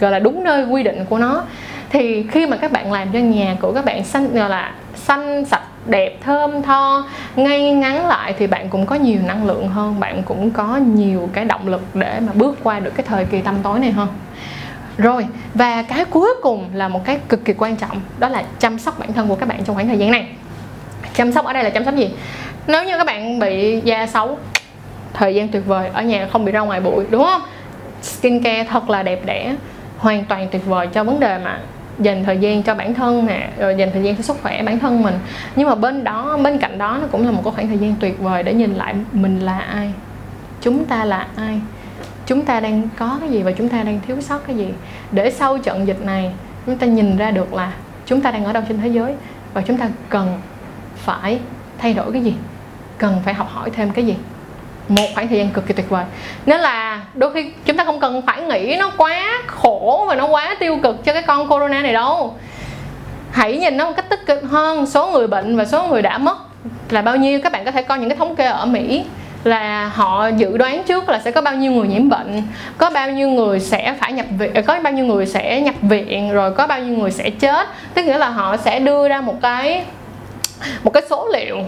gọi 0.00 0.10
là 0.10 0.18
đúng 0.18 0.44
nơi 0.44 0.64
quy 0.64 0.82
định 0.82 1.04
của 1.08 1.18
nó 1.18 1.44
thì 1.90 2.26
khi 2.30 2.46
mà 2.46 2.56
các 2.56 2.72
bạn 2.72 2.92
làm 2.92 3.08
cho 3.12 3.18
nhà 3.18 3.56
của 3.60 3.72
các 3.72 3.84
bạn 3.84 4.04
xanh, 4.04 4.34
gọi 4.34 4.48
là, 4.48 4.74
xanh 4.94 5.44
sạch, 5.44 5.62
đẹp, 5.86 6.18
thơm, 6.20 6.62
tho 6.62 7.04
ngay 7.36 7.72
ngắn 7.72 8.06
lại 8.06 8.34
thì 8.38 8.46
bạn 8.46 8.68
cũng 8.68 8.86
có 8.86 8.94
nhiều 8.94 9.20
năng 9.26 9.46
lượng 9.46 9.68
hơn. 9.68 10.00
Bạn 10.00 10.22
cũng 10.22 10.50
có 10.50 10.76
nhiều 10.76 11.30
cái 11.32 11.44
động 11.44 11.68
lực 11.68 11.82
để 11.94 12.20
mà 12.20 12.32
bước 12.34 12.58
qua 12.62 12.80
được 12.80 12.92
cái 12.96 13.06
thời 13.08 13.24
kỳ 13.24 13.40
tăm 13.40 13.56
tối 13.62 13.78
này 13.78 13.90
hơn. 13.90 14.08
Rồi, 14.98 15.26
và 15.54 15.82
cái 15.82 16.04
cuối 16.04 16.30
cùng 16.42 16.68
là 16.72 16.88
một 16.88 17.04
cái 17.04 17.18
cực 17.28 17.44
kỳ 17.44 17.54
quan 17.58 17.76
trọng, 17.76 18.00
đó 18.18 18.28
là 18.28 18.44
chăm 18.58 18.78
sóc 18.78 18.98
bản 18.98 19.12
thân 19.12 19.28
của 19.28 19.34
các 19.34 19.48
bạn 19.48 19.64
trong 19.64 19.76
khoảng 19.76 19.88
thời 19.88 19.98
gian 19.98 20.10
này. 20.10 20.26
Chăm 21.14 21.32
sóc 21.32 21.44
ở 21.44 21.52
đây 21.52 21.64
là 21.64 21.70
chăm 21.70 21.84
sóc 21.84 21.94
gì? 21.94 22.10
Nếu 22.66 22.84
như 22.84 22.98
các 22.98 23.06
bạn 23.06 23.38
bị 23.38 23.80
da 23.84 24.06
xấu, 24.06 24.38
thời 25.14 25.34
gian 25.34 25.48
tuyệt 25.48 25.66
vời, 25.66 25.90
ở 25.92 26.02
nhà 26.02 26.28
không 26.32 26.44
bị 26.44 26.52
ra 26.52 26.60
ngoài 26.60 26.80
bụi, 26.80 27.04
đúng 27.10 27.24
không? 27.24 27.42
Skincare 28.02 28.64
thật 28.64 28.90
là 28.90 29.02
đẹp 29.02 29.20
đẽ, 29.24 29.54
hoàn 29.98 30.24
toàn 30.24 30.48
tuyệt 30.50 30.66
vời 30.66 30.86
cho 30.86 31.04
vấn 31.04 31.20
đề 31.20 31.38
mà 31.44 31.60
dành 31.98 32.24
thời 32.24 32.38
gian 32.38 32.62
cho 32.62 32.74
bản 32.74 32.94
thân 32.94 33.26
nè, 33.26 33.50
rồi 33.58 33.74
dành 33.78 33.90
thời 33.92 34.02
gian 34.02 34.16
cho 34.16 34.22
sức 34.22 34.36
khỏe 34.42 34.62
bản 34.62 34.78
thân 34.78 35.02
mình. 35.02 35.14
Nhưng 35.56 35.68
mà 35.68 35.74
bên 35.74 36.04
đó, 36.04 36.38
bên 36.42 36.58
cạnh 36.58 36.78
đó 36.78 36.98
nó 37.00 37.06
cũng 37.10 37.26
là 37.26 37.30
một 37.30 37.40
cái 37.44 37.52
khoảng 37.54 37.68
thời 37.68 37.78
gian 37.78 37.94
tuyệt 38.00 38.18
vời 38.18 38.42
để 38.42 38.54
nhìn 38.54 38.74
lại 38.74 38.94
mình 39.12 39.40
là 39.40 39.58
ai, 39.58 39.92
chúng 40.60 40.84
ta 40.84 41.04
là 41.04 41.26
ai, 41.36 41.60
chúng 42.26 42.42
ta 42.42 42.60
đang 42.60 42.88
có 42.98 43.16
cái 43.20 43.30
gì 43.30 43.42
và 43.42 43.52
chúng 43.52 43.68
ta 43.68 43.82
đang 43.82 44.00
thiếu 44.06 44.20
sót 44.20 44.38
cái 44.46 44.56
gì. 44.56 44.68
Để 45.12 45.30
sau 45.30 45.58
trận 45.58 45.86
dịch 45.86 46.04
này, 46.04 46.30
chúng 46.66 46.78
ta 46.78 46.86
nhìn 46.86 47.16
ra 47.16 47.30
được 47.30 47.54
là 47.54 47.72
chúng 48.06 48.20
ta 48.20 48.30
đang 48.30 48.44
ở 48.44 48.52
đâu 48.52 48.62
trên 48.68 48.80
thế 48.80 48.88
giới 48.88 49.14
và 49.54 49.62
chúng 49.66 49.76
ta 49.76 49.88
cần 50.08 50.40
phải 50.96 51.38
thay 51.78 51.94
đổi 51.94 52.12
cái 52.12 52.22
gì, 52.22 52.34
cần 52.98 53.16
phải 53.24 53.34
học 53.34 53.48
hỏi 53.50 53.70
thêm 53.70 53.90
cái 53.90 54.06
gì 54.06 54.16
một 54.88 55.06
khoảng 55.14 55.28
thời 55.28 55.38
gian 55.38 55.48
cực 55.48 55.66
kỳ 55.66 55.74
tuyệt 55.74 55.90
vời. 55.90 56.04
Nên 56.46 56.60
là 56.60 57.00
đôi 57.14 57.32
khi 57.34 57.50
chúng 57.64 57.76
ta 57.76 57.84
không 57.84 58.00
cần 58.00 58.22
phải 58.26 58.42
nghĩ 58.42 58.76
nó 58.78 58.90
quá 58.96 59.42
khổ 59.46 60.04
và 60.08 60.14
nó 60.14 60.26
quá 60.26 60.56
tiêu 60.60 60.78
cực 60.82 61.04
cho 61.04 61.12
cái 61.12 61.22
con 61.22 61.48
corona 61.48 61.82
này 61.82 61.92
đâu. 61.92 62.34
Hãy 63.30 63.56
nhìn 63.56 63.76
nó 63.76 63.84
một 63.84 63.92
cách 63.96 64.08
tích 64.08 64.26
cực 64.26 64.42
hơn, 64.50 64.86
số 64.86 65.10
người 65.10 65.26
bệnh 65.26 65.56
và 65.56 65.64
số 65.64 65.86
người 65.86 66.02
đã 66.02 66.18
mất 66.18 66.38
là 66.90 67.02
bao 67.02 67.16
nhiêu. 67.16 67.40
Các 67.42 67.52
bạn 67.52 67.64
có 67.64 67.70
thể 67.70 67.82
coi 67.82 67.98
những 67.98 68.08
cái 68.08 68.18
thống 68.18 68.36
kê 68.36 68.44
ở 68.44 68.66
mỹ 68.66 69.04
là 69.44 69.88
họ 69.94 70.28
dự 70.28 70.56
đoán 70.56 70.84
trước 70.84 71.08
là 71.08 71.20
sẽ 71.24 71.30
có 71.30 71.40
bao 71.40 71.54
nhiêu 71.54 71.72
người 71.72 71.88
nhiễm 71.88 72.08
bệnh, 72.08 72.42
có 72.78 72.90
bao 72.90 73.10
nhiêu 73.10 73.28
người 73.28 73.60
sẽ 73.60 73.94
phải 74.00 74.12
nhập 74.12 74.26
viện, 74.38 74.52
có 74.66 74.80
bao 74.82 74.92
nhiêu 74.92 75.04
người 75.04 75.26
sẽ 75.26 75.60
nhập 75.60 75.74
viện, 75.82 76.32
rồi 76.32 76.50
có 76.50 76.66
bao 76.66 76.80
nhiêu 76.80 76.98
người 76.98 77.10
sẽ 77.10 77.30
chết. 77.30 77.68
Tức 77.94 78.02
nghĩa 78.04 78.18
là 78.18 78.28
họ 78.28 78.56
sẽ 78.56 78.78
đưa 78.78 79.08
ra 79.08 79.20
một 79.20 79.34
cái 79.42 79.84
một 80.84 80.90
cái 80.90 81.02
số 81.10 81.28
liệu 81.32 81.58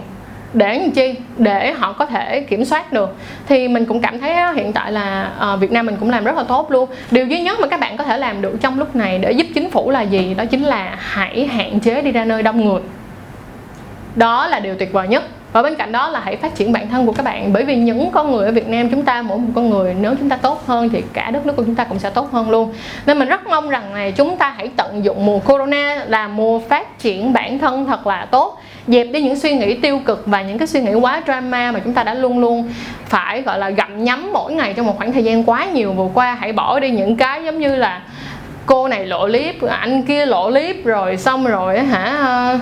để 0.53 0.79
làm 0.79 0.91
chi? 0.91 1.15
Để 1.37 1.71
họ 1.71 1.93
có 1.93 2.05
thể 2.05 2.41
kiểm 2.41 2.65
soát 2.65 2.93
được. 2.93 3.17
Thì 3.47 3.67
mình 3.67 3.85
cũng 3.85 4.01
cảm 4.01 4.19
thấy 4.19 4.35
hiện 4.55 4.73
tại 4.73 4.91
là 4.91 5.31
ờ, 5.37 5.57
Việt 5.57 5.71
Nam 5.71 5.85
mình 5.85 5.95
cũng 5.99 6.09
làm 6.09 6.23
rất 6.23 6.35
là 6.35 6.43
tốt 6.43 6.71
luôn. 6.71 6.89
Điều 7.11 7.27
duy 7.27 7.41
nhất 7.41 7.59
mà 7.59 7.67
các 7.67 7.79
bạn 7.79 7.97
có 7.97 8.03
thể 8.03 8.17
làm 8.17 8.41
được 8.41 8.57
trong 8.61 8.79
lúc 8.79 8.95
này 8.95 9.17
để 9.17 9.31
giúp 9.31 9.47
chính 9.53 9.71
phủ 9.71 9.89
là 9.89 10.01
gì? 10.01 10.33
Đó 10.33 10.45
chính 10.45 10.63
là 10.63 10.95
hãy 10.99 11.45
hạn 11.45 11.79
chế 11.79 12.01
đi 12.01 12.11
ra 12.11 12.25
nơi 12.25 12.43
đông 12.43 12.65
người. 12.65 12.81
Đó 14.15 14.47
là 14.47 14.59
điều 14.59 14.75
tuyệt 14.75 14.93
vời 14.93 15.07
nhất. 15.07 15.23
Và 15.53 15.61
bên 15.61 15.75
cạnh 15.75 15.91
đó 15.91 16.09
là 16.09 16.19
hãy 16.19 16.35
phát 16.35 16.55
triển 16.55 16.71
bản 16.71 16.89
thân 16.89 17.05
của 17.05 17.11
các 17.11 17.23
bạn. 17.23 17.53
Bởi 17.53 17.63
vì 17.63 17.75
những 17.75 18.11
con 18.11 18.31
người 18.31 18.45
ở 18.45 18.51
Việt 18.51 18.67
Nam 18.67 18.89
chúng 18.89 19.03
ta, 19.03 19.21
mỗi 19.21 19.37
một 19.37 19.49
con 19.55 19.69
người, 19.69 19.95
nếu 20.01 20.15
chúng 20.19 20.29
ta 20.29 20.35
tốt 20.35 20.63
hơn 20.67 20.89
thì 20.89 21.03
cả 21.13 21.31
đất 21.31 21.45
nước 21.45 21.53
của 21.55 21.63
chúng 21.63 21.75
ta 21.75 21.83
cũng 21.83 21.99
sẽ 21.99 22.09
tốt 22.09 22.31
hơn 22.31 22.49
luôn. 22.49 22.73
Nên 23.05 23.19
mình 23.19 23.27
rất 23.27 23.47
mong 23.47 23.69
rằng 23.69 23.93
này 23.93 24.11
chúng 24.11 24.37
ta 24.37 24.49
hãy 24.57 24.69
tận 24.75 25.03
dụng 25.03 25.25
mùa 25.25 25.39
corona 25.39 26.05
là 26.07 26.27
mùa 26.27 26.59
phát 26.59 26.99
triển 26.99 27.33
bản 27.33 27.59
thân 27.59 27.85
thật 27.85 28.07
là 28.07 28.25
tốt 28.25 28.61
dẹp 28.87 29.07
đi 29.11 29.21
những 29.21 29.39
suy 29.39 29.53
nghĩ 29.53 29.73
tiêu 29.73 29.99
cực 30.05 30.23
và 30.25 30.41
những 30.41 30.57
cái 30.57 30.67
suy 30.67 30.81
nghĩ 30.81 30.93
quá 30.93 31.21
drama 31.25 31.71
mà 31.71 31.79
chúng 31.79 31.93
ta 31.93 32.03
đã 32.03 32.13
luôn 32.13 32.39
luôn 32.39 32.73
phải, 33.05 33.41
gọi 33.41 33.59
là, 33.59 33.69
gặm 33.69 34.03
nhấm 34.03 34.29
mỗi 34.33 34.53
ngày 34.53 34.73
trong 34.73 34.85
một 34.85 34.97
khoảng 34.97 35.13
thời 35.13 35.23
gian 35.23 35.43
quá 35.43 35.65
nhiều 35.65 35.93
vừa 35.93 36.09
qua. 36.13 36.37
Hãy 36.39 36.53
bỏ 36.53 36.79
đi 36.79 36.89
những 36.89 37.15
cái 37.15 37.43
giống 37.43 37.59
như 37.59 37.75
là 37.75 38.01
cô 38.65 38.87
này 38.87 39.05
lộ 39.05 39.27
clip 39.27 39.61
anh 39.61 40.03
kia 40.03 40.25
lộ 40.25 40.49
clip 40.49 40.85
rồi 40.85 41.17
xong 41.17 41.45
rồi 41.45 41.79
hả? 41.79 42.17
Ờ, 42.19 42.59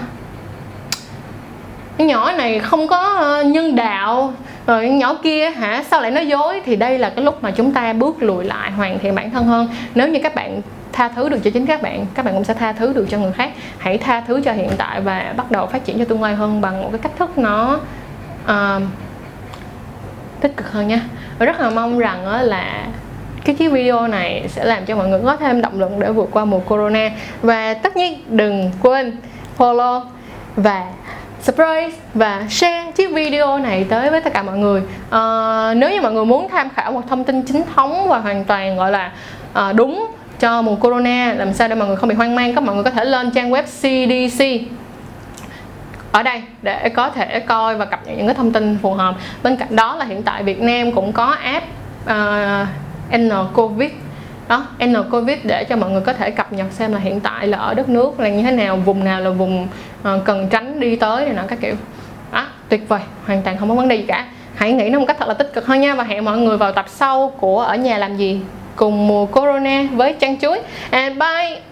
cái 1.97 2.07
nhỏ 2.07 2.31
này 2.31 2.59
không 2.59 2.87
có 2.87 3.15
ờ, 3.19 3.43
nhân 3.43 3.75
đạo. 3.75 4.33
Ờ, 4.65 4.75
rồi 4.75 4.89
nhỏ 4.89 5.17
kia 5.23 5.49
hả 5.49 5.83
sao 5.91 6.01
lại 6.01 6.11
nói 6.11 6.27
dối? 6.27 6.61
Thì 6.65 6.75
đây 6.75 6.99
là 6.99 7.09
cái 7.09 7.25
lúc 7.25 7.43
mà 7.43 7.51
chúng 7.51 7.71
ta 7.71 7.93
bước 7.93 8.23
lùi 8.23 8.43
lại 8.43 8.71
hoàn 8.71 8.99
thiện 8.99 9.15
bản 9.15 9.31
thân 9.31 9.45
hơn. 9.45 9.67
Nếu 9.95 10.07
như 10.07 10.19
các 10.23 10.35
bạn 10.35 10.61
tha 10.93 11.09
thứ 11.09 11.29
được 11.29 11.39
cho 11.43 11.51
chính 11.53 11.65
các 11.65 11.81
bạn 11.81 12.05
các 12.13 12.25
bạn 12.25 12.33
cũng 12.33 12.43
sẽ 12.43 12.53
tha 12.53 12.73
thứ 12.73 12.93
được 12.93 13.05
cho 13.09 13.17
người 13.17 13.31
khác. 13.31 13.51
Hãy 13.77 13.97
tha 13.97 14.21
thứ 14.27 14.41
cho 14.45 14.51
hiện 14.51 14.69
tại 14.77 15.01
và 15.01 15.33
bắt 15.37 15.51
đầu 15.51 15.65
phát 15.65 15.85
triển 15.85 15.99
cho 15.99 16.05
tương 16.05 16.23
lai 16.23 16.35
hơn 16.35 16.61
bằng 16.61 16.83
một 16.83 16.89
cái 16.91 16.99
cách 16.99 17.11
thức 17.17 17.37
nó 17.37 17.79
uh, 18.45 18.81
tích 20.41 20.57
cực 20.57 20.71
hơn 20.71 20.87
nha 20.87 21.01
và 21.37 21.45
rất 21.45 21.59
là 21.59 21.69
mong 21.69 21.99
rằng 21.99 22.25
là 22.25 22.87
cái 23.45 23.55
chiếc 23.55 23.71
video 23.71 24.07
này 24.07 24.45
sẽ 24.47 24.65
làm 24.65 24.85
cho 24.85 24.95
mọi 24.95 25.07
người 25.07 25.21
có 25.25 25.35
thêm 25.35 25.61
động 25.61 25.79
lực 25.79 25.91
để 25.99 26.11
vượt 26.11 26.29
qua 26.31 26.45
mùa 26.45 26.59
corona. 26.59 27.09
Và 27.41 27.73
tất 27.73 27.97
nhiên 27.97 28.23
đừng 28.27 28.71
quên 28.81 29.17
follow 29.57 30.01
và 30.55 30.85
surprise 31.41 31.97
và 32.13 32.45
share 32.49 32.91
chiếc 32.95 33.13
video 33.13 33.57
này 33.57 33.85
tới 33.89 34.09
với 34.09 34.21
tất 34.21 34.33
cả 34.33 34.43
mọi 34.43 34.57
người. 34.57 34.81
À, 35.09 35.73
nếu 35.73 35.91
như 35.91 36.01
mọi 36.01 36.13
người 36.13 36.25
muốn 36.25 36.47
tham 36.49 36.69
khảo 36.75 36.91
một 36.91 37.01
thông 37.09 37.23
tin 37.23 37.41
chính 37.41 37.63
thống 37.75 38.07
và 38.09 38.19
hoàn 38.19 38.45
toàn 38.45 38.77
gọi 38.77 38.91
là 38.91 39.11
à, 39.53 39.73
đúng 39.73 40.07
cho 40.39 40.61
mùa 40.61 40.75
corona 40.75 41.33
làm 41.37 41.53
sao 41.53 41.67
để 41.67 41.75
mọi 41.75 41.87
người 41.87 41.97
không 41.97 42.09
bị 42.09 42.15
hoang 42.15 42.35
mang 42.35 42.55
các 42.55 42.63
mọi 42.63 42.75
người 42.75 42.83
có 42.83 42.91
thể 42.91 43.05
lên 43.05 43.31
trang 43.31 43.51
web 43.51 43.63
CDC 43.63 44.43
ở 46.11 46.23
đây 46.23 46.41
để 46.61 46.89
có 46.89 47.09
thể 47.09 47.39
coi 47.39 47.75
và 47.75 47.85
cập 47.85 48.07
nhật 48.07 48.17
những 48.17 48.27
cái 48.27 48.35
thông 48.35 48.51
tin 48.51 48.77
phù 48.81 48.93
hợp. 48.93 49.15
Bên 49.43 49.55
cạnh 49.57 49.75
đó 49.75 49.95
là 49.95 50.05
hiện 50.05 50.23
tại 50.23 50.43
Việt 50.43 50.61
Nam 50.61 50.91
cũng 50.91 51.13
có 51.13 51.25
app 51.25 51.65
uh, 52.03 53.17
N 53.17 53.29
Covid 53.53 53.91
đó 54.49 54.65
N 54.85 54.93
Covid 55.11 55.37
để 55.43 55.63
cho 55.63 55.75
mọi 55.75 55.89
người 55.89 56.01
có 56.01 56.13
thể 56.13 56.31
cập 56.31 56.53
nhật 56.53 56.67
xem 56.71 56.93
là 56.93 56.99
hiện 56.99 57.19
tại 57.19 57.47
là 57.47 57.57
ở 57.57 57.73
đất 57.73 57.89
nước 57.89 58.19
là 58.19 58.29
như 58.29 58.43
thế 58.43 58.51
nào, 58.51 58.77
vùng 58.77 59.03
nào 59.03 59.21
là 59.21 59.29
vùng 59.29 59.67
ờ, 60.03 60.21
cần 60.25 60.47
tránh 60.49 60.79
đi 60.79 60.95
tới 60.95 61.25
này 61.25 61.33
nọ, 61.33 61.41
các 61.47 61.59
kiểu. 61.61 61.75
Đó, 62.31 62.45
tuyệt 62.69 62.89
vời, 62.89 63.01
hoàn 63.25 63.41
toàn 63.41 63.57
không 63.57 63.69
có 63.69 63.75
vấn 63.75 63.87
đề 63.87 63.95
gì 63.95 64.05
cả. 64.07 64.25
Hãy 64.55 64.73
nghĩ 64.73 64.89
nó 64.89 64.99
một 64.99 65.05
cách 65.07 65.17
thật 65.19 65.27
là 65.27 65.33
tích 65.33 65.53
cực 65.53 65.65
hơn 65.65 65.81
nha, 65.81 65.95
và 65.95 66.03
hẹn 66.03 66.25
mọi 66.25 66.37
người 66.37 66.57
vào 66.57 66.71
tập 66.71 66.85
sau 66.89 67.33
của 67.39 67.61
ở 67.61 67.75
nhà 67.75 67.97
làm 67.97 68.17
gì 68.17 68.39
cùng 68.75 69.07
mùa 69.07 69.25
corona 69.25 69.83
với 69.91 70.15
trang 70.19 70.39
chuối. 70.39 70.59
And 70.91 71.17
bye! 71.17 71.68